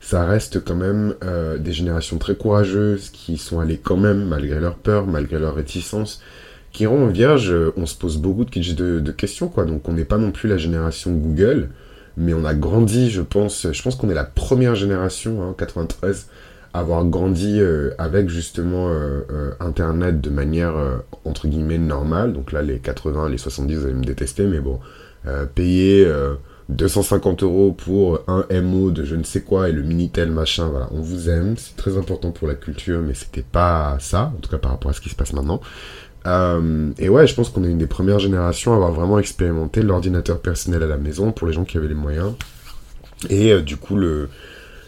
ça 0.00 0.24
reste 0.26 0.62
quand 0.62 0.76
même 0.76 1.14
euh, 1.24 1.56
des 1.56 1.72
générations 1.72 2.18
très 2.18 2.36
courageuses 2.36 3.08
qui 3.10 3.38
sont 3.38 3.60
allées 3.60 3.80
quand 3.82 3.96
même, 3.96 4.26
malgré 4.26 4.60
leur 4.60 4.76
peur, 4.76 5.06
malgré 5.06 5.38
leur 5.38 5.54
réticence. 5.54 6.22
Qui 6.72 6.86
en 6.86 7.06
vierge, 7.06 7.54
on 7.78 7.86
se 7.86 7.96
pose 7.96 8.18
beaucoup 8.18 8.44
de, 8.44 8.72
de, 8.74 9.00
de 9.00 9.12
questions, 9.12 9.48
quoi. 9.48 9.64
Donc 9.64 9.88
on 9.88 9.94
n'est 9.94 10.04
pas 10.04 10.18
non 10.18 10.30
plus 10.30 10.48
la 10.48 10.58
génération 10.58 11.12
Google, 11.12 11.70
mais 12.16 12.34
on 12.34 12.44
a 12.44 12.54
grandi, 12.54 13.10
je 13.10 13.22
pense. 13.22 13.70
Je 13.70 13.82
pense 13.82 13.96
qu'on 13.96 14.08
est 14.10 14.14
la 14.14 14.24
première 14.24 14.74
génération, 14.74 15.42
hein, 15.42 15.54
93, 15.56 16.28
avoir 16.78 17.04
grandi 17.04 17.58
euh, 17.60 17.90
avec 17.98 18.28
justement 18.28 18.88
euh, 18.88 19.22
euh, 19.30 19.50
Internet 19.60 20.20
de 20.20 20.30
manière 20.30 20.74
entre 21.24 21.48
guillemets 21.48 21.78
normale, 21.78 22.32
donc 22.32 22.52
là 22.52 22.62
les 22.62 22.78
80, 22.78 23.28
les 23.30 23.38
70 23.38 23.74
vous 23.74 23.84
allez 23.84 23.94
me 23.94 24.04
détester, 24.04 24.46
mais 24.46 24.60
bon, 24.60 24.78
payer 25.54 26.06
250 26.68 27.42
euros 27.42 27.72
pour 27.72 28.20
un 28.28 28.44
MO 28.62 28.90
de 28.90 29.04
je 29.04 29.16
ne 29.16 29.24
sais 29.24 29.42
quoi 29.42 29.68
et 29.68 29.72
le 29.72 29.82
Minitel 29.82 30.30
machin, 30.30 30.68
voilà, 30.68 30.88
on 30.92 31.00
vous 31.00 31.28
aime, 31.28 31.56
c'est 31.56 31.76
très 31.76 31.96
important 31.98 32.30
pour 32.30 32.46
la 32.46 32.54
culture, 32.54 33.00
mais 33.00 33.14
c'était 33.14 33.42
pas 33.42 33.96
ça, 34.00 34.32
en 34.36 34.40
tout 34.40 34.50
cas 34.50 34.58
par 34.58 34.72
rapport 34.72 34.90
à 34.90 34.94
ce 34.94 35.00
qui 35.00 35.08
se 35.08 35.16
passe 35.16 35.32
maintenant. 35.32 35.60
Et 36.98 37.08
ouais, 37.08 37.26
je 37.26 37.34
pense 37.34 37.50
qu'on 37.50 37.64
est 37.64 37.70
une 37.70 37.78
des 37.78 37.86
premières 37.86 38.18
générations 38.18 38.72
à 38.72 38.76
avoir 38.76 38.92
vraiment 38.92 39.18
expérimenté 39.18 39.82
l'ordinateur 39.82 40.40
personnel 40.40 40.82
à 40.82 40.86
la 40.86 40.96
maison 40.96 41.32
pour 41.32 41.46
les 41.46 41.52
gens 41.52 41.64
qui 41.64 41.76
avaient 41.76 41.88
les 41.88 41.94
moyens. 41.94 42.32
Et 43.30 43.60
du 43.62 43.76
coup, 43.76 43.96
le, 43.96 44.28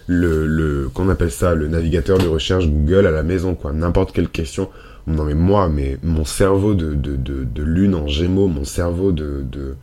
le, 0.08 0.46
le 0.46 0.88
qu'on 0.88 1.08
appelle 1.08 1.30
ça, 1.30 1.54
le 1.54 1.68
navigateur 1.68 2.18
de 2.18 2.26
recherche 2.26 2.66
Google 2.66 3.06
à 3.06 3.10
la 3.10 3.22
maison, 3.22 3.54
quoi. 3.54 3.72
N'importe 3.72 4.12
quelle 4.12 4.28
question. 4.28 4.68
Non 5.06 5.24
mais 5.24 5.34
moi, 5.34 5.68
mais 5.68 5.96
mon 6.02 6.24
cerveau 6.24 6.74
de, 6.74 6.94
de, 6.94 7.16
de, 7.16 7.62
lune 7.62 7.94
en 7.94 8.06
gémeaux, 8.08 8.46
mon 8.46 8.64
cerveau 8.64 9.10
de, 9.10 9.42
de, 9.42 9.74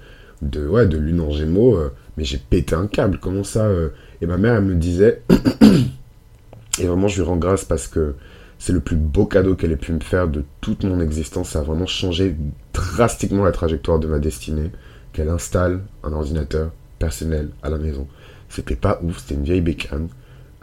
de, 0.44 0.68
ouais, 0.68 0.86
de 0.86 0.98
lune 0.98 1.20
en 1.20 1.32
gémeaux, 1.32 1.76
euh, 1.78 1.92
mais 2.16 2.24
j'ai 2.24 2.38
pété 2.38 2.76
un 2.76 2.86
câble, 2.86 3.18
comment 3.20 3.44
ça 3.44 3.66
euh... 3.66 3.90
Et 4.22 4.28
ma 4.28 4.38
mère, 4.38 4.56
elle 4.56 4.66
me 4.66 4.76
disait, 4.76 5.24
et 6.80 6.86
vraiment 6.86 7.08
je 7.08 7.22
lui 7.22 7.28
rends 7.28 7.38
grâce 7.38 7.66
parce 7.66 7.88
que 7.88 8.14
c'est 8.60 8.74
le 8.74 8.80
plus 8.80 8.96
beau 8.96 9.26
cadeau 9.26 9.56
qu'elle 9.56 9.72
ait 9.72 9.78
pu 9.78 9.92
me 9.92 10.00
faire 10.00 10.28
de 10.28 10.44
toute 10.62 10.84
mon 10.84 11.00
existence, 11.02 11.50
ça 11.50 11.60
a 11.60 11.64
vraiment 11.64 11.86
changé 11.86 12.36
drastiquement 12.74 13.44
la 13.44 13.52
trajectoire 13.52 14.00
de 14.00 14.08
ma 14.08 14.20
destinée, 14.20 14.72
qu'elle 15.14 15.30
installe 15.30 15.82
un 16.04 16.14
ordinateur 16.14 16.72
personnel 17.00 17.50
à 17.64 17.70
la 17.70 17.78
maison. 17.78 18.08
C'était 18.50 18.76
pas 18.76 19.00
ouf, 19.04 19.20
c'était 19.20 19.36
une 19.36 19.44
vieille 19.44 19.62
bécane. 19.62 20.08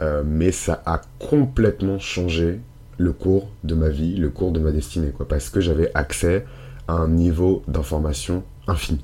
Euh, 0.01 0.23
mais 0.25 0.51
ça 0.51 0.81
a 0.85 1.01
complètement 1.19 1.99
changé 1.99 2.59
le 2.97 3.13
cours 3.13 3.49
de 3.63 3.75
ma 3.75 3.89
vie, 3.89 4.15
le 4.15 4.29
cours 4.29 4.51
de 4.51 4.59
ma 4.59 4.71
destinée, 4.71 5.11
quoi, 5.11 5.27
parce 5.27 5.49
que 5.49 5.61
j'avais 5.61 5.91
accès 5.93 6.45
à 6.87 6.93
un 6.93 7.07
niveau 7.07 7.63
d'information 7.67 8.43
infini. 8.67 9.03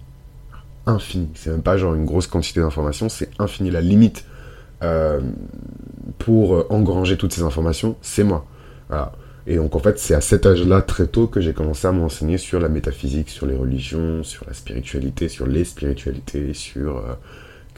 Infini. 0.85 1.29
C'est 1.35 1.51
même 1.51 1.61
pas 1.61 1.77
genre 1.77 1.93
une 1.93 2.05
grosse 2.05 2.27
quantité 2.27 2.59
d'informations, 2.59 3.09
c'est 3.09 3.29
infini. 3.39 3.71
La 3.71 3.81
limite 3.81 4.25
euh, 4.81 5.19
pour 6.17 6.71
engranger 6.71 7.17
toutes 7.17 7.33
ces 7.33 7.43
informations, 7.43 7.95
c'est 8.01 8.23
moi. 8.23 8.45
Et 9.47 9.55
donc 9.55 9.75
en 9.75 9.79
fait, 9.79 9.97
c'est 9.97 10.13
à 10.13 10.21
cet 10.21 10.45
âge-là, 10.45 10.81
très 10.81 11.07
tôt, 11.07 11.27
que 11.27 11.41
j'ai 11.41 11.53
commencé 11.53 11.87
à 11.87 11.91
m'enseigner 11.91 12.37
sur 12.37 12.59
la 12.59 12.69
métaphysique, 12.69 13.29
sur 13.29 13.45
les 13.45 13.55
religions, 13.55 14.23
sur 14.23 14.45
la 14.47 14.53
spiritualité, 14.53 15.27
sur 15.27 15.47
les 15.47 15.63
spiritualités, 15.63 16.53
sur 16.53 16.97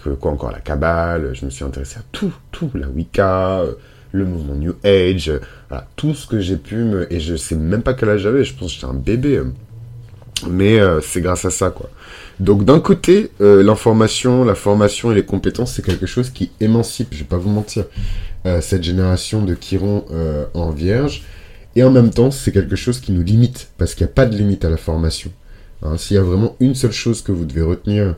euh, 0.05 0.15
quoi 0.15 0.31
encore, 0.31 0.51
la 0.51 0.59
Kabbale, 0.59 1.33
je 1.33 1.45
me 1.45 1.49
suis 1.49 1.63
intéressé 1.63 1.99
à 1.99 2.03
tout, 2.11 2.33
tout, 2.51 2.69
la 2.73 2.87
Wicca, 2.87 3.63
le 4.11 4.25
mouvement 4.25 4.55
New 4.55 4.75
Age, 4.83 5.31
voilà, 5.69 5.87
tout 5.95 6.13
ce 6.13 6.27
que 6.27 6.39
j'ai 6.39 6.57
pu 6.57 6.75
me... 6.75 7.11
Et 7.13 7.19
je 7.19 7.35
sais 7.35 7.55
même 7.55 7.83
pas 7.83 7.93
quel 7.93 8.09
âge 8.09 8.21
j'avais, 8.21 8.43
je 8.43 8.53
pense 8.53 8.67
que 8.67 8.73
j'étais 8.73 8.91
un 8.91 8.93
bébé. 8.93 9.41
Mais 10.49 10.79
c'est 11.03 11.21
grâce 11.21 11.45
à 11.45 11.51
ça, 11.51 11.69
quoi. 11.69 11.89
Donc 12.39 12.65
d'un 12.65 12.79
côté, 12.79 13.29
l'information, 13.39 14.43
la 14.43 14.55
formation 14.55 15.11
et 15.11 15.15
les 15.15 15.23
compétences, 15.23 15.75
c'est 15.75 15.85
quelque 15.85 16.07
chose 16.07 16.31
qui 16.31 16.51
émancipe, 16.59 17.09
je 17.11 17.19
vais 17.19 17.25
pas 17.25 17.37
vous 17.37 17.51
mentir, 17.51 17.85
cette 18.61 18.83
génération 18.83 19.43
de 19.43 19.55
Chiron 19.55 20.05
en 20.53 20.71
vierge. 20.71 21.23
Et 21.75 21.83
en 21.83 21.91
même 21.91 22.09
temps, 22.09 22.31
c'est 22.31 22.51
quelque 22.51 22.75
chose 22.75 22.99
qui 22.99 23.11
nous 23.11 23.23
limite, 23.23 23.69
parce 23.77 23.95
qu'il 23.95 24.05
n'y 24.05 24.11
a 24.11 24.13
pas 24.13 24.25
de 24.25 24.35
limite 24.35 24.65
à 24.65 24.69
la 24.69 24.77
formation. 24.77 25.31
Hein, 25.81 25.97
S'il 25.97 26.15
y 26.15 26.19
a 26.19 26.23
vraiment 26.23 26.55
une 26.59 26.75
seule 26.75 26.91
chose 26.91 27.21
que 27.21 27.31
vous 27.31 27.45
devez 27.45 27.61
retenir 27.61 28.15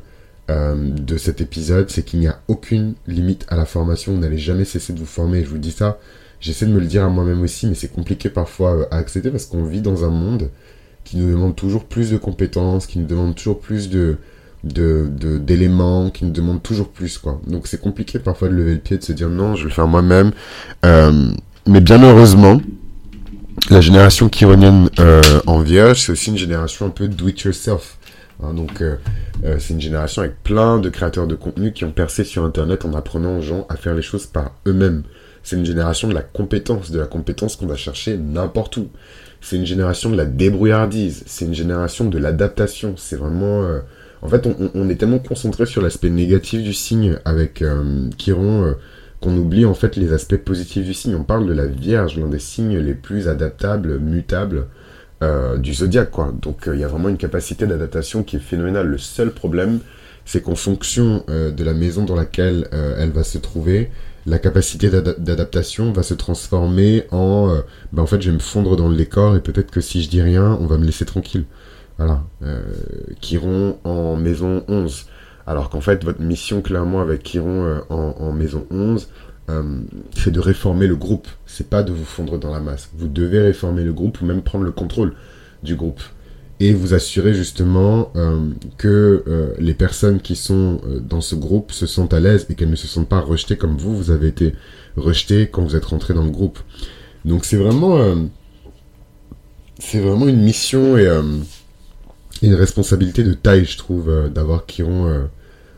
euh, 0.49 0.75
de 0.75 1.17
cet 1.17 1.39
épisode, 1.39 1.89
c'est 1.89 2.03
qu'il 2.03 2.19
n'y 2.19 2.27
a 2.27 2.41
aucune 2.47 2.95
limite 3.07 3.45
à 3.49 3.55
la 3.55 3.65
formation. 3.65 4.13
Vous 4.13 4.19
n'allez 4.19 4.37
jamais 4.37 4.65
cesser 4.65 4.93
de 4.93 4.99
vous 4.99 5.05
former. 5.05 5.43
je 5.43 5.49
vous 5.49 5.57
dis 5.57 5.71
ça, 5.71 5.99
j'essaie 6.39 6.65
de 6.65 6.71
me 6.71 6.79
le 6.79 6.87
dire 6.87 7.03
à 7.03 7.09
moi-même 7.09 7.41
aussi, 7.41 7.67
mais 7.67 7.75
c'est 7.75 7.91
compliqué 7.91 8.29
parfois 8.29 8.73
euh, 8.73 8.85
à 8.91 8.97
accepter 8.97 9.29
parce 9.29 9.45
qu'on 9.45 9.63
vit 9.63 9.81
dans 9.81 10.03
un 10.03 10.09
monde 10.09 10.49
qui 11.03 11.17
nous 11.17 11.29
demande 11.29 11.55
toujours 11.55 11.85
plus 11.85 12.11
de 12.11 12.17
compétences, 12.17 12.87
qui 12.87 12.99
nous 12.99 13.05
demande 13.07 13.35
toujours 13.35 13.59
plus 13.59 13.89
de 13.89 14.17
d'éléments 14.63 16.09
qui 16.09 16.25
nous 16.25 16.31
demande 16.31 16.63
toujours 16.63 16.89
plus 16.89 17.17
quoi 17.17 17.41
donc 17.47 17.67
c'est 17.67 17.81
compliqué 17.81 18.17
parfois 18.17 18.47
de 18.47 18.53
lever 18.53 18.73
le 18.73 18.79
pied 18.79 18.97
de 18.97 19.03
se 19.03 19.11
dire 19.11 19.29
non 19.29 19.55
je 19.55 19.63
vais 19.63 19.69
le 19.69 19.75
faire 19.75 19.87
moi-même 19.87 20.31
euh, 20.85 21.31
mais 21.67 21.81
bien 21.81 22.01
heureusement 22.01 22.61
la 23.69 23.81
génération 23.81 24.29
chironienne 24.29 24.89
euh, 24.99 25.21
en 25.45 25.59
vierge, 25.61 26.01
c'est 26.01 26.11
aussi 26.11 26.31
une 26.31 26.37
génération 26.37 26.85
un 26.85 26.89
peu 26.89 27.07
do 27.07 27.27
it 27.27 27.39
yourself. 27.41 27.97
Hein, 28.43 28.53
donc, 28.53 28.81
euh, 28.81 28.95
euh, 29.45 29.57
c'est 29.59 29.73
une 29.73 29.81
génération 29.81 30.21
avec 30.21 30.41
plein 30.43 30.79
de 30.79 30.89
créateurs 30.89 31.27
de 31.27 31.35
contenu 31.35 31.71
qui 31.71 31.85
ont 31.85 31.91
percé 31.91 32.23
sur 32.23 32.43
Internet 32.43 32.83
en 32.83 32.93
apprenant 32.93 33.37
aux 33.37 33.41
gens 33.41 33.65
à 33.69 33.77
faire 33.77 33.95
les 33.95 34.01
choses 34.01 34.25
par 34.25 34.51
eux-mêmes. 34.67 35.03
C'est 35.43 35.55
une 35.55 35.65
génération 35.65 36.07
de 36.07 36.13
la 36.13 36.21
compétence, 36.21 36.91
de 36.91 36.99
la 36.99 37.05
compétence 37.05 37.55
qu'on 37.55 37.67
va 37.67 37.75
chercher 37.75 38.17
n'importe 38.17 38.77
où. 38.77 38.89
C'est 39.39 39.55
une 39.55 39.65
génération 39.65 40.09
de 40.09 40.17
la 40.17 40.25
débrouillardise. 40.25 41.23
C'est 41.25 41.45
une 41.45 41.53
génération 41.53 42.05
de 42.05 42.17
l'adaptation. 42.17 42.95
C'est 42.97 43.17
vraiment. 43.17 43.65
En 44.23 44.29
fait, 44.29 44.47
on, 44.47 44.89
est 44.89 44.95
tellement 44.95 45.19
concentré 45.19 45.65
sur 45.65 45.81
l'aspect 45.81 46.09
négatif 46.09 46.63
du 46.63 46.73
signe 46.73 47.17
avec 47.25 47.61
Chiron 48.17 48.73
qu'on 49.23 49.37
oublie 49.37 49.65
en 49.65 49.73
fait 49.73 49.95
les 49.95 50.11
aspects 50.11 50.37
positifs 50.37 50.85
du 50.85 50.93
signe. 50.93 51.15
On 51.15 51.23
parle 51.23 51.47
de 51.47 51.53
la 51.53 51.65
Vierge, 51.65 52.17
l'un 52.17 52.27
des 52.27 52.39
signes 52.39 52.77
les 52.77 52.93
plus 52.93 53.27
adaptables, 53.27 53.99
mutables 53.99 54.65
euh, 55.23 55.57
du 55.57 55.73
zodiaque. 55.73 56.11
Donc 56.41 56.67
euh, 56.67 56.75
il 56.75 56.81
y 56.81 56.83
a 56.83 56.87
vraiment 56.87 57.07
une 57.07 57.17
capacité 57.17 57.65
d'adaptation 57.65 58.23
qui 58.23 58.35
est 58.35 58.39
phénoménale. 58.39 58.87
Le 58.87 58.97
seul 58.97 59.31
problème, 59.31 59.79
c'est 60.25 60.41
qu'en 60.41 60.55
fonction 60.55 61.23
euh, 61.29 61.51
de 61.51 61.63
la 61.63 61.73
maison 61.73 62.03
dans 62.03 62.15
laquelle 62.15 62.67
elle 62.71 63.11
va 63.11 63.23
se 63.23 63.37
trouver, 63.37 63.89
la 64.25 64.39
capacité 64.39 64.89
d'adaptation 64.89 65.93
va 65.93 66.03
se 66.03 66.13
transformer 66.13 67.05
en 67.11 67.57
ben, 67.91 68.03
en 68.03 68.05
fait 68.05 68.21
je 68.21 68.29
vais 68.29 68.35
me 68.35 68.39
fondre 68.39 68.77
dans 68.77 68.87
le 68.87 68.95
décor 68.95 69.35
et 69.35 69.41
peut-être 69.41 69.69
que 69.69 69.81
si 69.81 70.01
je 70.01 70.09
dis 70.09 70.21
rien 70.21 70.57
on 70.61 70.65
va 70.65 70.77
me 70.77 70.85
laisser 70.85 71.03
tranquille 71.03 71.43
voilà 71.97 72.23
Chiron 73.21 73.77
en 73.83 74.15
maison 74.15 74.63
11 74.67 75.05
alors 75.45 75.69
qu'en 75.69 75.81
fait, 75.81 76.03
votre 76.03 76.21
mission, 76.21 76.61
clairement, 76.61 77.01
avec 77.01 77.23
Chiron 77.23 77.65
euh, 77.65 77.79
en, 77.89 78.31
maison 78.31 78.65
11, 78.71 79.09
euh, 79.49 79.63
c'est 80.15 80.31
de 80.31 80.39
réformer 80.39 80.87
le 80.87 80.95
groupe. 80.95 81.27
C'est 81.45 81.69
pas 81.69 81.83
de 81.83 81.91
vous 81.91 82.05
fondre 82.05 82.39
dans 82.39 82.51
la 82.51 82.59
masse. 82.59 82.89
Vous 82.95 83.07
devez 83.07 83.41
réformer 83.41 83.83
le 83.83 83.93
groupe 83.93 84.21
ou 84.21 84.25
même 84.25 84.41
prendre 84.41 84.63
le 84.63 84.71
contrôle 84.71 85.13
du 85.61 85.75
groupe. 85.75 86.01
Et 86.59 86.71
vous 86.71 86.93
assurer 86.93 87.33
justement 87.33 88.11
euh, 88.15 88.51
que 88.77 89.55
les 89.59 89.73
personnes 89.73 90.21
qui 90.21 90.37
sont 90.37 90.79
dans 91.01 91.19
ce 91.19 91.35
groupe 91.35 91.73
se 91.73 91.85
sentent 91.85 92.13
à 92.13 92.21
l'aise 92.21 92.45
et 92.49 92.55
qu'elles 92.55 92.69
ne 92.69 92.75
se 92.75 92.87
sentent 92.87 93.09
pas 93.09 93.19
rejetées 93.19 93.57
comme 93.57 93.75
vous, 93.75 93.97
vous 93.97 94.11
avez 94.11 94.27
été 94.27 94.53
rejeté 94.95 95.49
quand 95.51 95.63
vous 95.63 95.75
êtes 95.75 95.83
rentré 95.83 96.13
dans 96.13 96.23
le 96.23 96.29
groupe. 96.29 96.59
Donc 97.25 97.43
c'est 97.43 97.57
vraiment, 97.57 98.15
c'est 99.79 99.99
vraiment 99.99 100.27
une 100.27 100.41
mission 100.41 100.95
et 100.95 101.09
une 102.43 102.55
responsabilité 102.55 103.23
de 103.23 103.33
taille, 103.33 103.65
je 103.65 103.77
trouve, 103.77 104.09
euh, 104.09 104.29
d'avoir 104.29 104.65
Chiron 104.67 105.07
euh, 105.07 105.23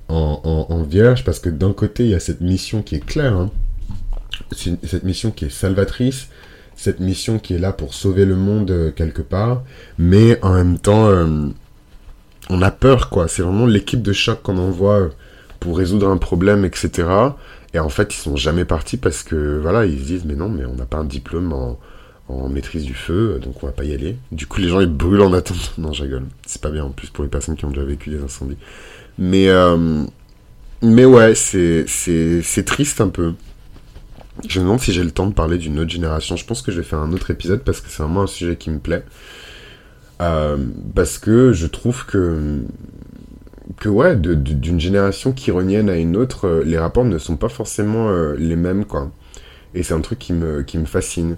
en, 0.10 0.84
vierge, 0.84 1.24
parce 1.24 1.40
que 1.40 1.50
d'un 1.50 1.74
côté, 1.74 2.04
il 2.04 2.10
y 2.10 2.16
a 2.16 2.20
cette 2.20 2.42
mission 2.42 2.82
qui 2.82 2.96
est 2.96 3.06
claire, 3.06 3.34
hein. 3.34 3.52
cette 4.52 5.04
mission 5.04 5.32
qui 5.32 5.46
est 5.46 5.50
salvatrice, 5.50 6.28
cette 6.76 7.00
mission 7.00 7.40
qui 7.40 7.54
est 7.54 7.60
là 7.60 7.72
pour 7.72 7.94
sauver 7.94 8.26
le 8.26 8.36
monde 8.36 8.72
euh, 8.72 8.92
quelque 8.92 9.22
part, 9.22 9.64
mais 9.98 10.40
en 10.44 10.54
même 10.54 10.78
temps, 10.80 11.10
on 12.50 12.62
a 12.62 12.72
peur, 12.72 13.10
quoi. 13.10 13.28
C'est 13.28 13.42
vraiment 13.42 13.66
l'équipe 13.66 14.02
de 14.02 14.14
choc 14.14 14.42
qu'on 14.42 14.58
envoie 14.58 15.10
pour 15.60 15.78
résoudre 15.78 16.10
un 16.10 16.18
problème, 16.18 16.66
etc. 16.66 17.08
Et 17.74 17.80
en 17.80 17.90
fait, 17.90 18.14
ils 18.14 18.20
sont 18.20 18.36
jamais 18.36 18.66
partis 18.66 18.98
parce 18.98 19.24
que, 19.24 19.60
voilà, 19.60 19.86
ils 19.86 20.00
se 20.00 20.06
disent, 20.06 20.26
mais 20.26 20.36
non, 20.36 20.50
mais 20.50 20.66
on 20.66 20.76
n'a 20.76 20.86
pas 20.86 20.98
un 20.98 21.06
diplôme 21.06 21.54
en 21.54 21.80
en 22.28 22.50
maîtrise 22.50 22.86
du 22.86 22.94
feu, 22.94 23.40
donc 23.42 23.64
on 23.64 23.68
va 23.68 23.72
pas 23.72 23.84
y 23.84 23.94
aller. 23.94 24.18
Du 24.32 24.48
coup, 24.48 24.60
les 24.60 24.68
gens 24.68 24.80
ils 24.80 24.88
brûlent 24.88 25.22
en 25.22 25.34
attendant. 25.34 25.60
Non, 25.78 25.94
je 25.94 26.04
rigole. 26.04 26.26
C'est 26.46 26.62
pas 26.62 26.72
bien 26.72 26.84
en 26.86 26.90
plus 26.90 27.10
pour 27.10 27.24
les 27.24 27.30
personnes 27.30 27.56
qui 27.56 27.66
ont 27.66 27.70
déjà 27.70 27.84
vécu 27.84 28.10
des 28.10 28.22
incendies. 28.22 28.58
Mais, 29.18 29.50
euh, 29.50 30.04
mais 30.82 31.06
ouais, 31.06 31.36
c'est, 31.36 31.86
triste 32.66 33.02
un 33.02 33.10
peu. 33.10 33.34
Je 34.48 34.60
me 34.60 34.66
demande 34.66 34.80
si 34.80 34.92
j'ai 34.92 35.04
le 35.04 35.12
temps 35.12 35.28
de 35.28 35.34
parler 35.34 35.58
d'une 35.58 35.80
autre 35.80 35.92
génération. 35.92 36.36
Je 36.36 36.46
pense 36.46 36.62
que 36.62 36.72
je 36.72 36.78
vais 36.78 36.84
faire 36.84 37.00
un 37.00 37.14
autre 37.14 37.32
épisode 37.32 37.64
parce 37.64 37.80
que 37.80 37.90
c'est 37.90 38.04
vraiment 38.04 38.24
un 38.24 38.28
sujet 38.28 38.56
qui 38.56 38.70
me 38.70 38.80
plaît. 38.80 39.04
Euh, 40.22 40.58
parce 40.96 41.18
que 41.20 41.54
je 41.54 41.68
trouve 41.68 42.06
que, 42.06 42.62
que 43.78 43.90
ouais, 43.90 44.16
d'une 44.16 44.80
génération 44.80 45.32
qui 45.32 45.52
renienne 45.52 45.90
à 45.90 45.98
une 45.98 46.18
autre, 46.18 46.48
euh, 46.48 46.64
les 46.64 46.78
rapports 46.78 47.06
ne 47.06 47.18
sont 47.18 47.38
pas 47.38 47.50
forcément 47.50 48.12
les 48.38 48.56
mêmes, 48.56 48.86
quoi. 48.86 49.12
Et 49.76 49.84
c'est 49.84 49.94
un 49.94 50.02
truc 50.02 50.20
qui 50.20 50.34
me, 50.34 50.64
qui 50.64 50.78
me 50.78 50.86
fascine. 50.86 51.36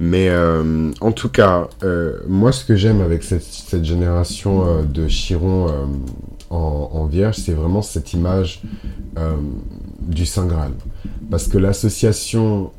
Mais 0.00 0.28
euh, 0.28 0.92
en 1.00 1.12
tout 1.12 1.28
cas, 1.28 1.68
euh, 1.82 2.18
moi, 2.28 2.52
ce 2.52 2.64
que 2.64 2.76
j'aime 2.76 3.00
avec 3.00 3.24
cette, 3.24 3.84
génération 3.84 4.64
euh, 4.66 4.82
de 4.82 5.08
Chiron 5.08 5.88
en, 6.50 6.90
en, 6.92 7.06
Vierge, 7.06 7.36
c'est 7.36 7.52
vraiment 7.52 7.82
cette 7.82 8.12
image 8.12 8.62
du 10.00 10.24
Saint 10.24 10.46
Graal. 10.46 10.72
Parce 11.30 11.48
que 11.48 11.58
l'association 11.58 12.70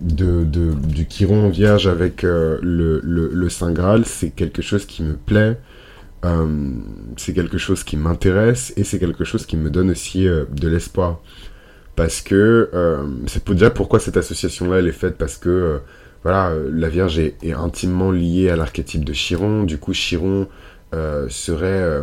de, 0.00 0.44
du 0.44 1.06
Chiron 1.06 1.48
Vierge 1.48 1.86
avec 1.86 2.22
le, 2.22 2.58
le, 2.62 3.30
le, 3.32 3.48
Saint 3.48 3.72
Graal, 3.72 4.04
c'est 4.04 4.30
quelque 4.30 4.62
chose 4.62 4.84
qui 4.86 5.04
me 5.04 5.14
plaît. 5.14 5.56
c'est 7.16 7.32
quelque 7.32 7.58
chose 7.58 7.84
qui 7.84 7.96
m'intéresse 7.96 8.72
et 8.76 8.82
c'est 8.82 8.98
quelque 8.98 9.24
chose 9.24 9.46
qui 9.46 9.56
me 9.56 9.70
donne 9.70 9.90
aussi 9.90 10.24
de 10.24 10.68
l'espoir 10.68 11.20
parce 12.00 12.22
que 12.22 12.70
euh, 12.72 13.04
c'est 13.26 13.46
déjà 13.50 13.68
pourquoi 13.68 14.00
cette 14.00 14.16
association-là 14.16 14.78
elle 14.78 14.88
est 14.88 14.90
faite 14.90 15.18
parce 15.18 15.36
que 15.36 15.50
euh, 15.50 15.78
voilà 16.22 16.48
euh, 16.48 16.70
la 16.72 16.88
Vierge 16.88 17.18
est, 17.18 17.52
intimement 17.52 18.10
liée 18.10 18.48
à 18.48 18.56
l'archétype 18.56 19.04
de 19.04 19.12
Chiron. 19.12 19.64
Du 19.64 19.76
coup, 19.76 19.92
Chiron 19.92 20.48
serait 21.28 22.02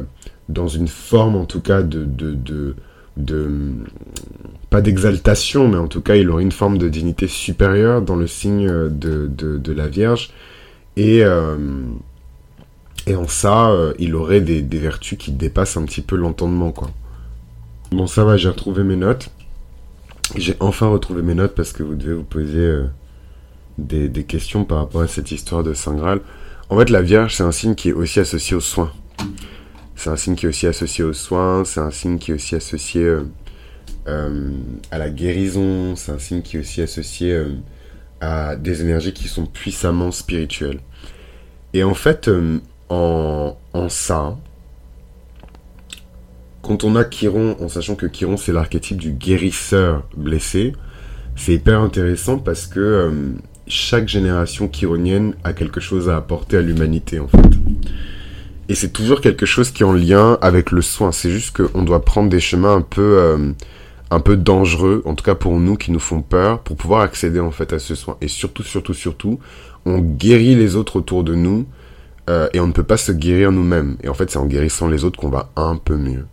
dans 0.49 0.67
une 0.67 0.87
forme 0.87 1.35
en 1.35 1.45
tout 1.45 1.61
cas 1.61 1.81
de, 1.81 2.75
pas 4.69 4.81
d'exaltation, 4.81 5.67
mais 5.67 5.77
en 5.77 5.87
tout 5.87 6.01
cas 6.01 6.15
il 6.15 6.29
aurait 6.29 6.43
une 6.43 6.51
forme 6.51 6.77
de 6.77 6.89
dignité 6.89 7.27
supérieure 7.27 8.03
dans 8.03 8.17
le 8.17 8.27
signe 8.27 8.67
de, 8.67 9.27
de 9.27 9.73
la 9.73 9.87
Vierge 9.87 10.29
et 10.95 11.23
et 13.07 13.15
en 13.15 13.27
ça, 13.27 13.73
il 13.97 14.13
aurait 14.13 14.41
des, 14.41 14.61
des 14.61 14.77
vertus 14.77 15.17
qui 15.17 15.31
dépassent 15.31 15.75
un 15.75 15.85
petit 15.85 16.01
peu 16.01 16.17
l'entendement, 16.17 16.71
quoi. 16.71 16.91
Bon, 17.91 18.05
ça 18.05 18.25
va, 18.25 18.35
j'ai 18.35 18.49
retrouvé 18.49 18.83
mes 18.83 18.97
notes. 18.97 19.31
J'ai 20.35 20.55
enfin 20.59 20.87
retrouvé 20.87 21.21
mes 21.21 21.33
notes 21.33 21.55
parce 21.55 21.71
que 21.71 21.83
vous 21.83 21.95
devez 21.95 22.13
vous 22.13 22.23
poser 22.23 22.59
euh, 22.59 22.85
des, 23.77 24.23
questions 24.23 24.65
par 24.65 24.79
rapport 24.79 25.01
à 25.01 25.07
cette 25.07 25.31
histoire 25.31 25.63
de 25.63 25.73
Saint 25.73 25.95
Graal. 25.95 26.21
En 26.69 26.77
fait, 26.77 26.89
la 26.89 27.01
Vierge, 27.01 27.35
c'est 27.35 27.43
un 27.43 27.51
signe 27.51 27.75
qui 27.75 27.89
est 27.89 27.93
aussi 27.93 28.19
associé 28.19 28.55
aux 28.55 28.61
soins. 28.61 28.91
C'est 29.95 30.09
un 30.09 30.17
signe 30.17 30.35
qui 30.35 30.45
est 30.45 30.49
aussi 30.49 30.67
associé 30.67 31.03
aux 31.03 31.13
soins, 31.13 31.63
c'est 31.65 31.79
un 31.79 31.91
signe 31.91 32.17
qui 32.17 32.31
est 32.31 32.33
aussi 32.35 32.55
associé 32.55 33.03
euh, 33.03 33.23
euh, 34.07 34.51
à 34.91 34.97
la 34.97 35.09
guérison, 35.09 35.95
c'est 35.95 36.11
un 36.11 36.19
signe 36.19 36.41
qui 36.41 36.57
est 36.57 36.59
aussi 36.59 36.81
associé 36.81 37.43
à 38.21 38.55
des 38.55 38.81
énergies 38.81 39.13
qui 39.13 39.27
sont 39.27 39.45
puissamment 39.45 40.11
spirituelles. 40.11 40.81
Et 41.73 41.83
en 41.83 41.93
fait, 41.93 42.29
en, 42.89 43.57
en 43.73 43.89
ça, 43.89 44.37
quand 46.67 46.83
on 46.83 46.95
a 46.97 47.05
Chiron, 47.05 47.55
en 47.61 47.69
sachant 47.69 47.95
que 47.95 48.07
Chiron 48.07 48.35
c'est 48.35 48.51
l'archétype 48.51 48.97
du 48.97 49.11
guérisseur 49.11 50.03
blessé, 50.17 50.73
c'est 51.37 51.53
hyper 51.53 51.79
intéressant 51.79 52.39
parce 52.39 52.67
que 52.67 52.79
euh, 52.79 53.11
chaque 53.67 54.09
génération 54.09 54.69
chironienne 54.71 55.35
a 55.45 55.53
quelque 55.53 55.79
chose 55.79 56.09
à 56.09 56.17
apporter 56.17 56.57
à 56.57 56.61
l'humanité 56.61 57.19
en 57.19 57.27
fait. 57.27 57.37
Et 58.69 58.75
c'est 58.75 58.89
toujours 58.89 59.21
quelque 59.21 59.45
chose 59.45 59.71
qui 59.71 59.83
est 59.83 59.85
en 59.85 59.93
lien 59.93 60.37
avec 60.41 60.71
le 60.71 60.81
soin. 60.81 61.13
C'est 61.13 61.29
juste 61.29 61.55
qu'on 61.55 61.83
doit 61.83 62.03
prendre 62.03 62.29
des 62.29 62.41
chemins 62.41 62.75
un 62.75 62.81
peu, 62.81 63.17
euh, 63.17 64.35
dangereux, 64.35 65.01
en 65.05 65.15
tout 65.15 65.23
cas 65.23 65.35
pour 65.35 65.57
nous 65.57 65.77
qui 65.77 65.91
nous 65.91 65.99
font 65.99 66.21
peur, 66.21 66.59
pour 66.59 66.75
pouvoir 66.75 67.01
accéder 67.01 67.39
en 67.39 67.51
fait 67.51 67.71
à 67.71 67.79
ce 67.79 67.95
soin. 67.95 68.17
Et 68.19 68.27
surtout, 68.27 68.63
surtout, 68.63 68.93
surtout, 68.93 69.39
on 69.85 69.99
guérit 69.99 70.55
les 70.55 70.75
autres 70.75 70.97
autour 70.97 71.23
de 71.23 71.33
nous 71.33 71.65
euh, 72.29 72.49
et 72.53 72.59
on 72.59 72.67
ne 72.67 72.73
peut 72.73 72.83
pas 72.83 72.97
se 72.97 73.13
guérir 73.13 73.53
nous-mêmes. 73.53 73.95
Et 74.03 74.09
en 74.09 74.13
fait, 74.13 74.29
c'est 74.29 74.39
en 74.39 74.45
guérissant 74.45 74.89
les 74.89 75.05
autres 75.05 75.17
qu'on 75.17 75.29
va 75.29 75.49
un 75.55 75.77
peu 75.77 75.95
mieux. 75.95 76.25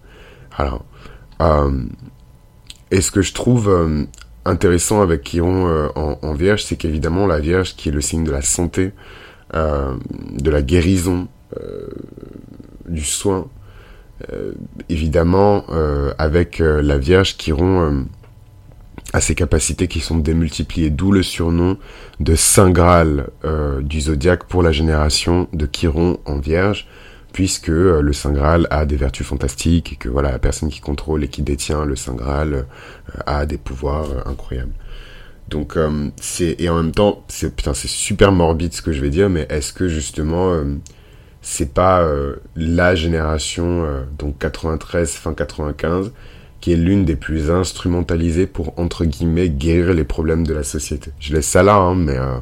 Alors, 0.57 0.85
et 2.91 3.01
ce 3.01 3.11
que 3.11 3.23
je 3.23 3.35
trouve 3.35 4.07
intéressant 4.45 5.03
avec 5.03 5.25
Chiron 5.25 5.91
en, 5.95 6.19
en, 6.23 6.33
Vierge, 6.35 6.65
c'est 6.65 6.77
qu'évidemment 6.77 7.27
la 7.27 7.41
Vierge, 7.41 7.77
qui 7.77 7.89
est 7.89 7.93
le 7.93 8.01
signe 8.01 8.25
de 8.25 8.31
la 8.31 8.43
santé, 8.43 8.93
de 9.53 10.51
la 10.51 10.63
guérison, 10.63 11.29
du 12.87 13.05
soin, 13.05 13.49
évidemment 14.89 15.65
avec 16.19 16.61
la 16.61 16.99
Vierge, 16.99 17.37
Chiron 17.37 18.07
à 19.15 19.21
ses 19.21 19.37
capacités 19.37 19.87
qui 19.87 20.01
sont 20.01 20.19
démultipliées, 20.19 20.91
d'où 20.91 21.13
le 21.13 21.23
surnom 21.23 21.79
de 22.19 22.35
Saint 22.35 22.71
Graal 22.71 23.29
euh, 23.45 23.81
du 23.81 24.01
zodiaque 24.01 24.45
pour 24.45 24.61
la 24.61 24.73
génération 24.73 25.49
de 25.53 25.67
Chiron 25.67 26.19
en 26.25 26.39
Vierge, 26.39 26.89
puisque 27.35 27.69
euh, 27.69 28.01
le 28.01 28.15
Saint 28.15 28.33
Graal 28.33 28.67
a 28.71 28.87
des 28.87 28.97
vertus 28.97 29.27
fantastiques 29.27 29.93
et 29.93 29.97
que 29.97 30.09
voilà 30.09 30.31
la 30.31 30.39
personne 30.39 30.71
qui 30.71 30.81
contrôle 30.81 31.23
et 31.25 31.29
qui 31.29 31.43
détient 31.43 31.85
le 31.85 31.97
Saint 31.97 32.15
Graal 32.15 32.55
euh, 32.55 32.63
a 33.27 33.45
des 33.45 33.59
pouvoirs 33.59 34.27
incroyables. 34.27 34.73
Donc 35.51 35.77
c'est 36.19 36.57
et 36.59 36.71
en 36.71 36.77
même 36.77 36.93
temps 36.93 37.23
c'est 37.29 37.55
putain 37.55 37.75
c'est 37.75 37.87
super 37.87 38.33
morbide 38.33 38.73
ce 38.73 38.81
que 38.81 38.93
je 38.93 39.03
vais 39.03 39.11
dire, 39.11 39.29
mais 39.29 39.47
est-ce 39.51 39.75
que 39.75 39.89
justement 39.89 40.59
c'est 41.43 41.75
pas 41.75 42.03
la 42.57 42.95
génération 42.95 43.87
donc 44.19 44.39
93 44.39 45.13
fin 45.13 45.35
95 45.35 46.13
qui 46.65 46.73
est 46.73 46.77
l'une 46.77 47.05
des 47.05 47.15
plus 47.15 47.51
instrumentalisées 47.51 48.47
pour, 48.47 48.73
entre 48.79 49.05
guillemets, 49.05 49.51
guérir 49.51 49.93
les 49.93 50.05
problèmes 50.05 50.47
de 50.47 50.55
la 50.55 50.63
société? 50.63 51.11
Je 51.21 51.35
laisse 51.35 51.47
ça 51.47 51.63
là, 51.63 51.75
hein, 51.75 51.95
mais 51.95 52.17
euh, 52.17 52.39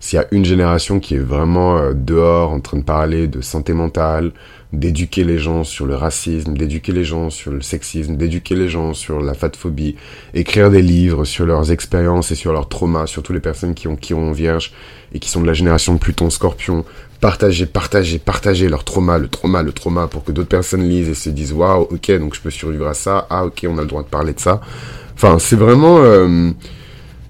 s'il 0.00 0.18
y 0.18 0.22
a 0.22 0.26
une 0.30 0.44
génération 0.44 1.00
qui 1.00 1.16
est 1.16 1.20
vraiment 1.20 1.78
euh, 1.78 1.92
dehors 1.94 2.52
en 2.52 2.60
train 2.60 2.78
de 2.78 2.84
parler 2.84 3.26
de 3.26 3.40
santé 3.40 3.72
mentale, 3.72 4.32
d'éduquer 4.72 5.24
les 5.24 5.38
gens 5.38 5.64
sur 5.64 5.86
le 5.86 5.96
racisme, 5.96 6.56
d'éduquer 6.56 6.92
les 6.92 7.04
gens 7.04 7.30
sur 7.30 7.50
le 7.50 7.62
sexisme, 7.62 8.16
d'éduquer 8.16 8.54
les 8.54 8.68
gens 8.68 8.92
sur 8.94 9.20
la 9.20 9.34
fatphobie, 9.34 9.96
écrire 10.34 10.70
des 10.70 10.82
livres 10.82 11.24
sur 11.24 11.46
leurs 11.46 11.72
expériences 11.72 12.30
et 12.30 12.34
sur 12.34 12.52
leurs 12.52 12.68
traumas, 12.68 13.06
surtout 13.06 13.32
les 13.32 13.40
personnes 13.40 13.74
qui 13.74 13.88
ont 13.88 13.96
qui 13.96 14.14
ont 14.14 14.32
vierge 14.32 14.72
et 15.14 15.18
qui 15.18 15.30
sont 15.30 15.40
de 15.40 15.46
la 15.46 15.54
génération 15.54 15.96
Pluton 15.96 16.28
Scorpion, 16.28 16.84
partager, 17.20 17.66
partager, 17.66 18.18
partager 18.18 18.68
leur 18.68 18.84
trauma, 18.84 19.18
le 19.18 19.28
trauma, 19.28 19.62
le 19.62 19.72
trauma, 19.72 20.06
pour 20.06 20.24
que 20.24 20.32
d'autres 20.32 20.48
personnes 20.48 20.88
lisent 20.88 21.08
et 21.08 21.14
se 21.14 21.30
disent 21.30 21.52
waouh, 21.52 21.88
ok, 21.90 22.18
donc 22.18 22.34
je 22.34 22.40
peux 22.40 22.50
survivre 22.50 22.86
à 22.86 22.94
ça, 22.94 23.26
ah 23.30 23.46
ok, 23.46 23.66
on 23.68 23.78
a 23.78 23.82
le 23.82 23.88
droit 23.88 24.02
de 24.02 24.08
parler 24.08 24.34
de 24.34 24.40
ça. 24.40 24.60
Enfin, 25.14 25.38
c'est 25.38 25.56
vraiment, 25.56 25.98
euh, 25.98 26.50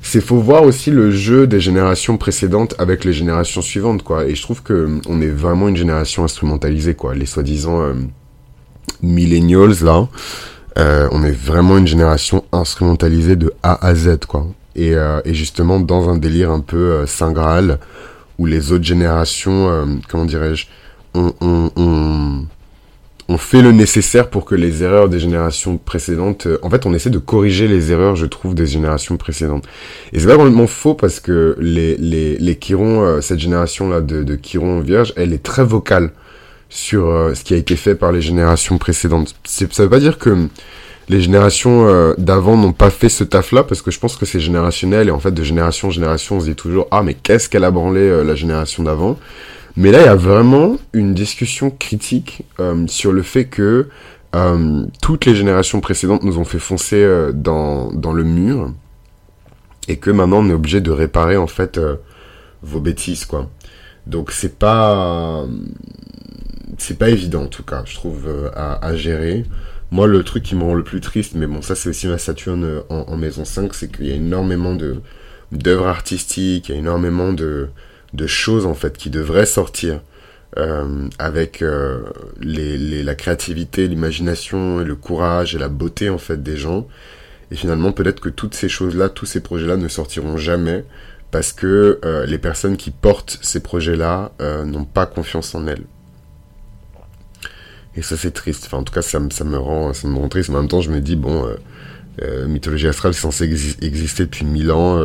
c'est 0.09 0.23
faut 0.23 0.39
voir 0.39 0.63
aussi 0.63 0.91
le 0.91 1.11
jeu 1.11 1.47
des 1.47 1.61
générations 1.61 2.17
précédentes 2.17 2.75
avec 2.79 3.05
les 3.05 3.13
générations 3.13 3.61
suivantes, 3.61 4.03
quoi. 4.03 4.27
Et 4.27 4.35
je 4.35 4.43
trouve 4.43 4.63
que 4.63 5.01
on 5.07 5.21
est 5.21 5.29
vraiment 5.29 5.69
une 5.69 5.77
génération 5.77 6.25
instrumentalisée, 6.25 6.95
quoi. 6.95 7.15
Les 7.15 7.27
soi-disant 7.27 7.83
euh, 7.83 7.93
millennials 9.03 9.85
là, 9.85 10.09
euh, 10.79 11.09
on 11.13 11.23
est 11.25 11.37
vraiment 11.37 11.77
une 11.77 11.87
génération 11.87 12.45
instrumentalisée 12.53 13.37
de 13.37 13.53
A 13.63 13.87
à 13.87 13.95
Z, 13.95 14.21
quoi. 14.27 14.47
Et, 14.75 14.95
euh, 14.95 15.21
justement 15.27 15.79
dans 15.79 16.09
un 16.09 16.17
délire 16.17 16.51
un 16.51 16.61
peu 16.61 16.77
euh, 16.93 17.07
saint 17.07 17.33
graal 17.33 17.79
où 18.39 18.47
les 18.47 18.73
autres 18.73 18.85
générations, 18.85 19.69
euh, 19.69 19.85
comment 20.09 20.25
dirais-je, 20.25 20.67
ont 21.15 21.35
on, 21.41 22.47
fait 23.37 23.61
le 23.61 23.73
nécessaire 23.73 24.31
pour 24.31 24.45
que 24.45 24.55
les 24.55 24.83
erreurs 24.83 25.09
des 25.09 25.21
générations 25.21 25.77
précédentes, 25.77 26.47
euh, 26.47 26.59
en 26.63 26.71
fait, 26.71 26.87
on 26.87 26.95
essaie 26.95 27.11
de 27.11 27.19
corriger 27.19 27.69
les 27.69 27.93
erreurs, 27.93 28.17
je 28.17 28.27
trouve, 28.27 28.55
des 28.55 28.67
générations 28.67 29.17
précédentes. 29.19 29.65
Et 30.13 30.21
c'est 30.21 30.27
pas 30.27 30.37
complètement 30.37 30.67
faux 30.67 30.95
parce 30.95 31.21
que 31.21 31.57
les 31.61 31.97
les 31.97 32.39
les 32.39 32.55
Chiron, 32.57 33.05
euh, 33.05 33.21
cette 33.21 33.41
génération 33.41 33.91
là 33.91 34.01
de 34.01 34.23
de 34.23 34.37
Chiron 34.37 34.81
vierge, 34.81 35.13
elle 35.17 35.33
est 35.33 35.43
très 35.43 35.65
vocale 35.65 36.13
sur 36.71 37.33
ce 37.35 37.45
qui 37.45 37.55
a 37.55 37.57
été 37.57 37.77
fait 37.77 37.95
par 37.95 38.13
les 38.13 38.21
générations 38.21 38.77
précédentes. 38.77 39.35
Ça 39.45 39.83
veut 39.83 39.89
pas 39.89 40.01
dire 40.01 40.19
que 40.19 40.49
les 41.09 41.23
générations 41.23 41.89
euh, 41.89 42.15
d'avant 42.19 42.57
n'ont 42.57 42.73
pas 42.73 42.91
fait 42.91 43.09
ce 43.09 43.25
taf-là 43.25 43.63
parce 43.63 43.81
que 43.83 43.91
je 43.91 43.99
pense 43.99 44.17
que 44.17 44.27
c'est 44.27 44.41
générationnel 44.41 45.09
et 45.09 45.11
en 45.11 45.19
fait 45.19 45.33
de 45.33 45.43
génération 45.43 45.89
en 45.89 45.91
génération 45.91 46.37
on 46.37 46.41
se 46.41 46.47
dit 46.47 46.55
toujours 46.55 46.87
ah 46.91 47.03
mais 47.03 47.15
qu'est-ce 47.15 47.49
qu'elle 47.49 47.65
a 47.65 47.71
branlé 47.71 48.01
euh, 48.01 48.23
la 48.25 48.35
génération 48.35 48.83
d'avant? 48.83 49.19
Mais 49.79 49.93
là 49.93 50.01
il 50.01 50.05
y 50.05 50.09
a 50.09 50.17
vraiment 50.17 50.77
une 50.93 51.15
discussion 51.15 51.71
critique 51.71 52.43
euh, 52.59 52.87
sur 52.89 53.13
le 53.13 53.23
fait 53.23 53.47
que 53.47 53.89
toutes 55.01 55.25
les 55.25 55.35
générations 55.35 55.81
précédentes 55.81 56.23
nous 56.23 56.39
ont 56.39 56.45
fait 56.45 56.59
foncer 56.59 57.03
dans, 57.33 57.91
dans 57.93 58.13
le 58.13 58.25
mur 58.25 58.73
et 59.89 59.97
que 59.97 60.11
maintenant 60.11 60.45
on 60.45 60.51
est 60.51 60.53
obligé 60.53 60.83
de 60.83 60.91
réparer 60.91 61.39
en 61.39 61.47
fait 61.47 61.81
vos 62.63 62.79
bêtises 62.79 63.25
quoi. 63.25 63.49
Donc 64.07 64.31
c'est 64.31 64.59
pas 64.59 65.47
pas 66.99 67.09
évident 67.09 67.45
en 67.45 67.49
tout 67.49 67.63
cas 67.63 67.83
je 67.87 67.95
trouve 67.95 68.29
à, 68.55 68.95
gérer. 68.97 69.45
Moi, 69.91 70.07
le 70.07 70.23
truc 70.23 70.43
qui 70.43 70.55
me 70.55 70.65
rend 70.65 70.75
le 70.75 70.85
plus 70.85 71.01
triste, 71.01 71.35
mais 71.35 71.47
bon, 71.47 71.63
ça 71.63 71.75
c'est 71.75 71.89
aussi 71.89 72.09
ma 72.09 72.19
Saturne 72.19 72.65
euh, 72.65 72.83
en, 72.91 73.17
maison 73.17 73.47
5, 73.47 73.73
c'est 73.73 73.91
qu'il 73.91 74.07
y 74.07 74.13
a 74.13 74.17
énormément 74.17 74.75
de 74.75 75.01
d'œuvres 75.51 75.87
artistiques, 75.87 76.69
il 76.69 76.73
y 76.73 76.75
a 76.75 76.79
énormément 76.79 77.33
de, 77.33 77.71
de 78.15 78.27
choses 78.27 78.67
en 78.67 78.75
fait 78.75 78.97
qui 78.97 79.11
devraient 79.11 79.47
sortir 79.47 80.01
euh, 80.57 81.09
avec 81.19 81.63
euh, 81.63 82.01
la 82.41 83.15
créativité, 83.15 83.87
l'imagination, 83.89 84.79
le 84.79 84.97
courage 84.97 85.55
et 85.55 85.59
la 85.59 85.69
beauté 85.69 86.11
en 86.11 86.19
fait 86.19 86.43
des 86.43 86.57
gens. 86.57 86.87
Et 87.51 87.57
finalement, 87.57 87.93
peut-être 87.93 88.21
que 88.21 88.29
toutes 88.29 88.55
ces 88.55 88.69
choses-là, 88.69 89.09
tous 89.09 89.27
ces 89.27 89.41
projets-là 89.41 89.77
ne 89.77 89.89
sortiront 89.89 90.37
jamais 90.37 90.85
parce 91.31 91.53
que 91.53 91.99
les 92.27 92.39
personnes 92.39 92.77
qui 92.77 92.91
portent 92.91 93.39
ces 93.43 93.61
projets-là 93.61 94.33
n'ont 94.65 94.85
pas 94.85 95.07
confiance 95.07 95.55
en 95.55 95.67
elles. 95.67 95.85
Et 97.99 98.03
ça, 98.03 98.17
c'est 98.17 98.31
triste. 98.31 98.65
Enfin, 98.67 98.79
en 98.79 98.85
tout 98.85 98.93
cas, 98.93 99.03
ça, 99.03 99.19
ça, 99.31 99.43
me 99.43 99.59
rend, 99.59 99.93
ça 99.93 100.07
me 100.07 100.17
rend 100.17 100.29
triste. 100.29 100.51
En 100.51 100.53
même 100.53 100.69
temps, 100.69 100.81
je 100.81 100.91
me 100.91 101.01
dis, 101.01 101.17
bon, 101.17 101.47
euh, 101.47 101.57
euh 102.23 102.47
mythologie 102.47 102.87
astrale, 102.87 103.13
c'est 103.13 103.23
censé 103.23 103.45
exister 103.83 104.25
depuis 104.25 104.45
mille 104.45 104.71
ans. 104.71 105.01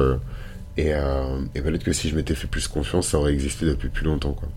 Euh, 0.77 0.81
et, 0.81 0.93
euh, 0.93 1.39
et 1.55 1.61
peut-être 1.61 1.83
que 1.83 1.93
si 1.93 2.09
je 2.09 2.15
m'étais 2.15 2.35
fait 2.35 2.47
plus 2.47 2.67
confiance, 2.67 3.07
ça 3.07 3.19
aurait 3.19 3.33
existé 3.33 3.65
depuis 3.65 3.89
plus 3.89 4.05
longtemps, 4.05 4.33
quoi. 4.33 4.49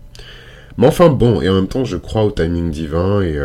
Mais 0.77 0.85
enfin, 0.85 1.09
bon, 1.09 1.41
et 1.41 1.49
en 1.49 1.55
même 1.55 1.67
temps, 1.67 1.85
je 1.85 1.97
crois 1.97 2.23
au 2.23 2.31
timing 2.31 2.69
divin. 2.69 3.21
Et, 3.23 3.39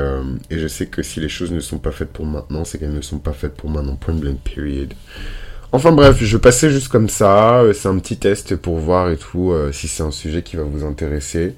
et 0.51 0.59
je 0.59 0.69
sais 0.69 0.85
que 0.85 1.03
si 1.03 1.19
les 1.19 1.31
choses 1.31 1.51
ne 1.51 1.61
sont 1.61 1.79
pas 1.79 1.91
faites 1.91 2.11
pour 2.11 2.27
maintenant, 2.27 2.63
c'est 2.67 2.77
qu'elles 2.77 2.93
ne 2.93 3.01
sont 3.01 3.21
pas 3.21 3.33
faites 3.33 3.55
pour 3.55 3.71
maintenant. 3.71 3.97
Point 3.97 4.17
blank, 4.17 4.37
period. 4.45 4.93
Enfin 5.73 5.93
bref, 5.93 6.23
je 6.23 6.37
passais 6.37 6.69
juste 6.69 6.89
comme 6.89 7.09
ça. 7.09 7.63
C'est 7.73 7.89
un 7.89 7.99
petit 7.99 8.19
test 8.19 8.57
pour 8.57 8.77
voir 8.77 9.11
et 9.11 9.17
tout 9.17 9.55
si 9.73 9.89
c'est 9.89 10.03
un 10.03 10.11
sujet 10.11 10.43
qui 10.43 10.57
va 10.57 10.65
vous 10.65 10.85
intéresser. 10.85 11.55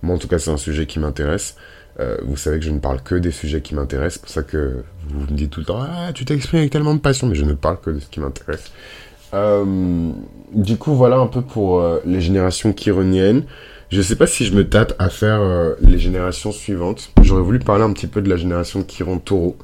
Moi, 0.00 0.14
en 0.14 0.18
tout 0.18 0.28
cas, 0.28 0.38
c'est 0.38 0.50
un 0.50 0.56
sujet 0.56 0.86
qui 0.86 0.98
m'intéresse. 0.98 1.56
Euh, 2.00 2.16
vous 2.22 2.36
savez 2.36 2.60
que 2.60 2.64
je 2.64 2.70
ne 2.70 2.78
parle 2.78 3.02
que 3.02 3.16
des 3.16 3.32
sujets 3.32 3.60
qui 3.60 3.74
m'intéressent, 3.74 4.14
c'est 4.14 4.20
pour 4.20 4.30
ça 4.30 4.42
que 4.44 4.84
vous 5.08 5.20
me 5.20 5.36
dites 5.36 5.50
tout 5.50 5.60
le 5.60 5.66
temps 5.66 5.80
Ah, 5.82 6.12
tu 6.14 6.24
t'exprimes 6.24 6.60
avec 6.60 6.70
tellement 6.70 6.94
de 6.94 7.00
passion, 7.00 7.26
mais 7.26 7.34
je 7.34 7.44
ne 7.44 7.54
parle 7.54 7.80
que 7.80 7.90
de 7.90 7.98
ce 7.98 8.06
qui 8.06 8.20
m'intéresse. 8.20 8.70
Euh, 9.34 10.10
du 10.52 10.76
coup, 10.76 10.94
voilà 10.94 11.16
un 11.16 11.26
peu 11.26 11.42
pour 11.42 11.80
euh, 11.80 12.00
les 12.04 12.20
générations 12.20 12.74
chironiennes. 12.76 13.44
Je 13.90 13.98
ne 13.98 14.02
sais 14.02 14.16
pas 14.16 14.26
si 14.26 14.44
je 14.44 14.54
me 14.54 14.68
tape 14.68 14.94
à 14.98 15.08
faire 15.08 15.40
les 15.80 15.98
générations 15.98 16.52
suivantes. 16.52 17.10
J'aurais 17.22 17.42
voulu 17.42 17.58
parler 17.58 17.84
un 17.84 17.92
petit 17.94 18.06
peu 18.06 18.20
de 18.20 18.28
la 18.28 18.36
génération 18.36 18.84
Chiron 18.84 19.18
Taureau, 19.18 19.56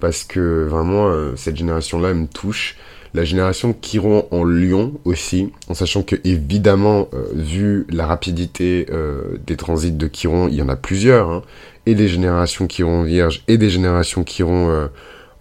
parce 0.00 0.24
que 0.24 0.64
vraiment, 0.64 1.12
cette 1.36 1.56
génération-là 1.56 2.14
me 2.14 2.26
touche 2.26 2.78
la 3.14 3.24
génération 3.24 3.74
Chiron 3.80 4.26
en 4.30 4.44
Lion 4.44 4.92
aussi, 5.04 5.52
en 5.68 5.74
sachant 5.74 6.02
que 6.02 6.16
évidemment, 6.24 7.08
euh, 7.14 7.26
vu 7.34 7.86
la 7.90 8.06
rapidité 8.06 8.86
euh, 8.90 9.38
des 9.46 9.56
transits 9.56 9.92
de 9.92 10.08
Chiron, 10.08 10.48
il 10.48 10.54
y 10.54 10.62
en 10.62 10.68
a 10.68 10.76
plusieurs, 10.76 11.30
hein, 11.30 11.42
et 11.86 11.94
des 11.94 12.08
générations 12.08 12.66
Chiron 12.66 13.02
Vierge 13.02 13.42
et 13.48 13.56
des 13.56 13.70
générations 13.70 14.24
Chiron 14.24 14.68
euh, 14.68 14.88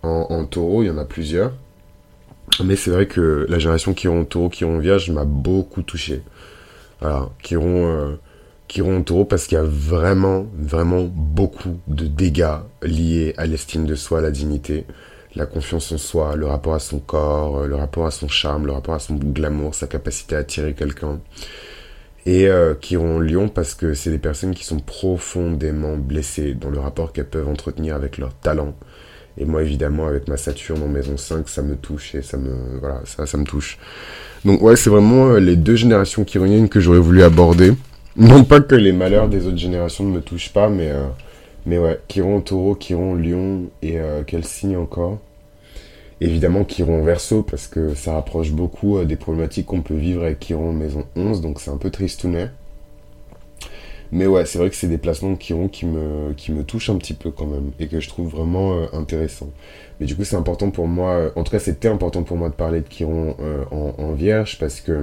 en, 0.03 0.27
en, 0.29 0.45
Taureau, 0.45 0.83
il 0.83 0.87
y 0.87 0.89
en 0.89 0.97
a 0.97 1.05
plusieurs. 1.05 1.53
Mais 2.63 2.75
c'est 2.75 2.91
vrai 2.91 3.07
que 3.07 3.45
la 3.49 3.59
génération 3.59 3.93
Chiron 3.93 4.25
Taureau, 4.25 4.49
Chiron 4.49 4.79
Vierge 4.79 5.09
m'a 5.11 5.25
beaucoup 5.25 5.81
touché. 5.81 6.21
Voilà, 7.01 7.29
Chiron, 7.43 8.17
Chiron 8.67 9.03
Taureau 9.03 9.25
parce 9.25 9.45
qu'il 9.47 9.57
y 9.57 9.61
a 9.61 9.63
vraiment, 9.63 10.47
vraiment 10.57 11.03
beaucoup 11.03 11.79
de 11.87 12.07
dégâts 12.07 12.57
liés 12.81 13.33
à 13.37 13.45
l'estime 13.45 13.85
de 13.85 13.95
soi, 13.95 14.19
à 14.19 14.21
la 14.21 14.31
dignité 14.31 14.85
la 15.37 15.45
confiance 15.45 15.91
en 15.91 15.97
soi, 15.97 16.35
le 16.35 16.47
rapport 16.47 16.73
à 16.73 16.79
son 16.79 16.99
corps, 16.99 17.59
euh, 17.59 17.67
le 17.67 17.75
rapport 17.75 18.05
à 18.05 18.11
son 18.11 18.27
charme, 18.27 18.65
le 18.65 18.73
rapport 18.73 18.95
à 18.95 18.99
son 18.99 19.15
glamour, 19.15 19.75
sa 19.75 19.87
capacité 19.87 20.35
à 20.35 20.39
attirer 20.39 20.73
quelqu'un. 20.73 21.19
Et 22.25 22.49
euh, 22.49 22.73
qui 22.75 22.97
ont 22.97 23.19
Lion 23.19 23.47
parce 23.47 23.73
que 23.73 23.93
c'est 23.93 24.09
des 24.09 24.17
personnes 24.17 24.53
qui 24.53 24.65
sont 24.65 24.79
profondément 24.79 25.95
blessées 25.95 26.53
dans 26.53 26.69
le 26.69 26.79
rapport 26.79 27.13
qu'elles 27.13 27.29
peuvent 27.29 27.47
entretenir 27.47 27.95
avec 27.95 28.17
leur 28.17 28.33
talent. 28.33 28.75
Et 29.37 29.45
moi, 29.45 29.61
évidemment, 29.61 30.07
avec 30.07 30.27
ma 30.27 30.37
Saturne 30.37 30.81
en 30.83 30.87
maison 30.87 31.17
5, 31.17 31.47
ça 31.47 31.61
me 31.61 31.75
touche 31.75 32.15
et 32.15 32.21
ça 32.21 32.37
me, 32.37 32.79
voilà, 32.79 33.01
ça, 33.05 33.37
me 33.37 33.43
touche. 33.43 33.77
Donc, 34.45 34.61
ouais, 34.61 34.75
c'est 34.75 34.89
vraiment 34.89 35.29
euh, 35.29 35.39
les 35.39 35.55
deux 35.55 35.75
générations 35.75 36.25
chironiennes 36.25 36.69
que 36.69 36.79
j'aurais 36.79 36.99
voulu 36.99 37.23
aborder. 37.23 37.73
Non 38.15 38.43
pas 38.43 38.61
que 38.61 38.75
les 38.75 38.93
malheurs 38.93 39.29
des 39.29 39.45
autres 39.45 39.57
générations 39.57 40.03
ne 40.03 40.15
me 40.15 40.21
touchent 40.21 40.51
pas, 40.51 40.69
mais, 40.69 40.91
mais 41.67 41.77
ouais, 41.77 41.99
Chiron 42.07 42.41
Taureau, 42.41 42.75
Chiron 42.75 43.13
Lion 43.13 43.65
et 43.83 43.99
quel 44.25 44.43
signe 44.43 44.75
encore 44.75 45.19
évidemment 46.21 46.63
Chiron 46.63 47.03
Verso 47.03 47.43
parce 47.43 47.67
que 47.67 47.93
ça 47.93 48.13
rapproche 48.13 48.51
beaucoup 48.51 48.97
euh, 48.97 49.05
des 49.05 49.15
problématiques 49.15 49.67
qu'on 49.67 49.81
peut 49.81 49.95
vivre 49.95 50.23
avec 50.23 50.39
Chiron 50.39 50.73
Maison 50.73 51.05
11, 51.15 51.41
donc 51.41 51.59
c'est 51.59 51.71
un 51.71 51.77
peu 51.77 51.89
tristounet. 51.89 52.49
Mais 54.11 54.25
ouais, 54.25 54.45
c'est 54.45 54.57
vrai 54.57 54.69
que 54.69 54.75
c'est 54.75 54.87
des 54.87 54.97
placements 54.97 55.31
de 55.31 55.37
Chiron 55.37 55.67
qui 55.67 55.85
me, 55.85 56.33
qui 56.33 56.51
me 56.51 56.63
touchent 56.63 56.89
un 56.89 56.97
petit 56.97 57.13
peu 57.13 57.29
quand 57.29 57.45
même 57.45 57.71
et 57.79 57.87
que 57.87 57.99
je 57.99 58.07
trouve 58.07 58.29
vraiment 58.29 58.73
euh, 58.73 58.85
intéressant. 58.93 59.49
Mais 59.99 60.05
du 60.05 60.15
coup, 60.15 60.23
c'est 60.23 60.37
important 60.37 60.69
pour 60.71 60.87
moi, 60.87 61.11
euh, 61.11 61.29
en 61.35 61.43
tout 61.43 61.51
cas, 61.51 61.59
c'était 61.59 61.89
important 61.89 62.23
pour 62.23 62.37
moi 62.37 62.49
de 62.49 62.53
parler 62.53 62.79
de 62.79 62.87
Chiron 62.87 63.35
euh, 63.41 63.63
en, 63.71 64.13
Vierge 64.13 64.57
parce 64.59 64.79
que 64.79 64.97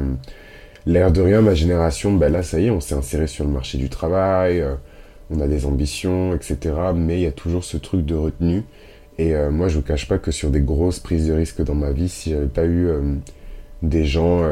l'air 0.87 1.13
de 1.13 1.21
rien, 1.21 1.43
ma 1.43 1.55
génération, 1.55 2.13
ben 2.15 2.33
là, 2.33 2.43
ça 2.43 2.61
y 2.61 2.67
est, 2.67 2.71
on 2.71 2.81
s'est 2.81 2.95
inséré 2.95 3.27
sur 3.27 3.45
le 3.45 3.51
marché 3.51 3.77
du 3.77 3.91
travail, 3.91 4.65
on 5.31 5.41
a 5.41 5.47
des 5.47 5.67
ambitions, 5.67 6.35
etc. 6.35 6.75
Mais 6.95 7.19
il 7.19 7.23
y 7.23 7.27
a 7.27 7.33
toujours 7.33 7.65
ce 7.65 7.77
truc 7.77 8.05
de 8.07 8.15
retenue. 8.15 8.63
Et 9.19 9.33
moi, 9.51 9.69
je 9.69 9.77
vous 9.77 9.83
cache 9.83 10.09
pas 10.09 10.19
que 10.19 10.33
sur 10.33 10.51
des 10.51 10.61
grosses 10.61 10.99
prises 10.99 11.29
de 11.29 11.33
risque 11.33 11.63
dans 11.63 11.77
ma 11.77 11.93
vie, 11.93 12.09
si 12.09 12.31
j'avais 12.31 12.47
pas 12.47 12.67
eu 12.67 12.89
des 13.83 14.05
gens 14.05 14.43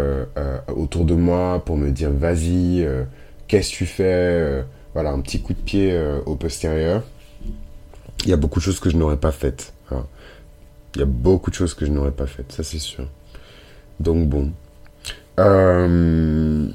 autour 0.77 1.05
de 1.05 1.15
moi 1.15 1.63
pour 1.65 1.77
me 1.77 1.91
dire 1.91 2.11
vas-y, 2.13 2.87
qu'est-ce 3.53 3.71
que 3.71 3.77
tu 3.77 3.87
fais 3.87 4.05
euh, 4.07 4.63
Voilà, 4.95 5.11
un 5.11 5.21
petit 5.21 5.43
coup 5.43 5.53
de 5.53 5.61
pied 5.61 5.93
euh, 5.93 6.21
au 6.25 6.37
postérieur. 6.37 7.03
Il 8.25 8.31
y 8.31 8.33
a 8.33 8.39
beaucoup 8.39 8.61
de 8.61 8.65
choses 8.65 8.81
que 8.81 8.89
je 8.89 8.97
n'aurais 8.97 9.19
pas 9.19 9.31
faites. 9.31 9.75
Il 10.95 11.01
y 11.01 11.03
a 11.03 11.07
beaucoup 11.07 11.51
de 11.51 11.55
choses 11.55 11.75
que 11.75 11.85
je 11.85 11.91
n'aurais 11.91 12.13
pas 12.13 12.27
faites, 12.27 12.51
ça 12.51 12.63
c'est 12.63 12.79
sûr. 12.79 13.07
Donc 14.01 14.27
bon. 14.27 14.53
Euh, 15.39 16.67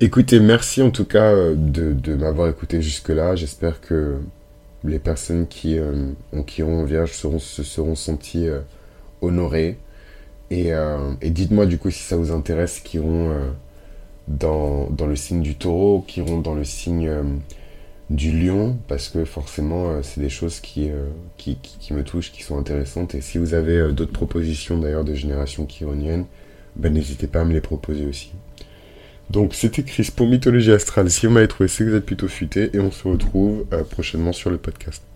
écoutez, 0.00 0.38
merci 0.38 0.80
en 0.80 0.90
tout 0.90 1.04
cas 1.04 1.32
de, 1.54 2.14
m'avoir 2.14 2.48
écouté 2.48 2.80
jusque-là. 2.80 3.34
J'espère 3.34 3.80
que 3.80 4.18
les 4.84 5.00
personnes 5.00 5.48
qui, 5.48 5.78
qui 6.46 6.62
ont 6.62 6.84
vierge 6.84 7.12
seront, 7.12 7.40
se 7.40 7.64
seront 7.64 7.96
senties 7.96 8.48
honorées. 9.22 9.76
Et, 10.50 10.70
et 11.20 11.30
dites-moi 11.30 11.66
du 11.66 11.78
coup 11.78 11.90
si 11.90 12.02
ça 12.02 12.16
vous 12.16 12.32
intéresse 12.32 12.80
qui 12.80 12.98
ont 13.00 13.32
dans, 14.30 15.06
le 15.06 15.16
signe 15.16 15.42
du 15.42 15.56
taureau, 15.56 16.04
qui 16.06 16.20
iront 16.20 16.40
dans 16.40 16.54
le 16.54 16.64
signe 16.64 17.08
euh, 17.08 17.22
du 18.10 18.32
lion, 18.32 18.78
parce 18.88 19.08
que 19.08 19.24
forcément, 19.24 19.90
euh, 19.90 20.00
c'est 20.02 20.20
des 20.20 20.28
choses 20.28 20.62
euh, 20.78 21.08
qui, 21.36 21.56
qui, 21.56 21.92
me 21.92 22.04
touchent, 22.04 22.32
qui 22.32 22.42
sont 22.42 22.58
intéressantes. 22.58 23.14
Et 23.14 23.20
si 23.20 23.38
vous 23.38 23.54
avez 23.54 23.92
d'autres 23.92 24.12
propositions 24.12 24.78
d'ailleurs 24.78 25.04
de 25.04 25.14
génération 25.14 25.68
chironienne, 25.68 26.26
ben, 26.76 26.92
n'hésitez 26.92 27.26
pas 27.26 27.40
à 27.40 27.44
me 27.44 27.52
les 27.52 27.60
proposer 27.60 28.06
aussi. 28.06 28.32
Donc 29.30 29.54
c'était 29.54 29.84
Chris 29.84 30.10
pour 30.14 30.26
Mythologie 30.26 30.72
Astrale. 30.72 31.10
Si 31.10 31.26
vous 31.26 31.32
m'avez 31.32 31.46
trouvé, 31.46 31.68
c'est 31.68 31.84
que 31.84 31.90
vous 31.90 31.96
êtes 31.96 32.06
plutôt 32.06 32.26
futé 32.26 32.70
et 32.72 32.80
on 32.80 32.90
se 32.90 33.06
retrouve 33.06 33.64
prochainement 33.90 34.32
sur 34.32 34.50
le 34.50 34.58
podcast. 34.58 35.09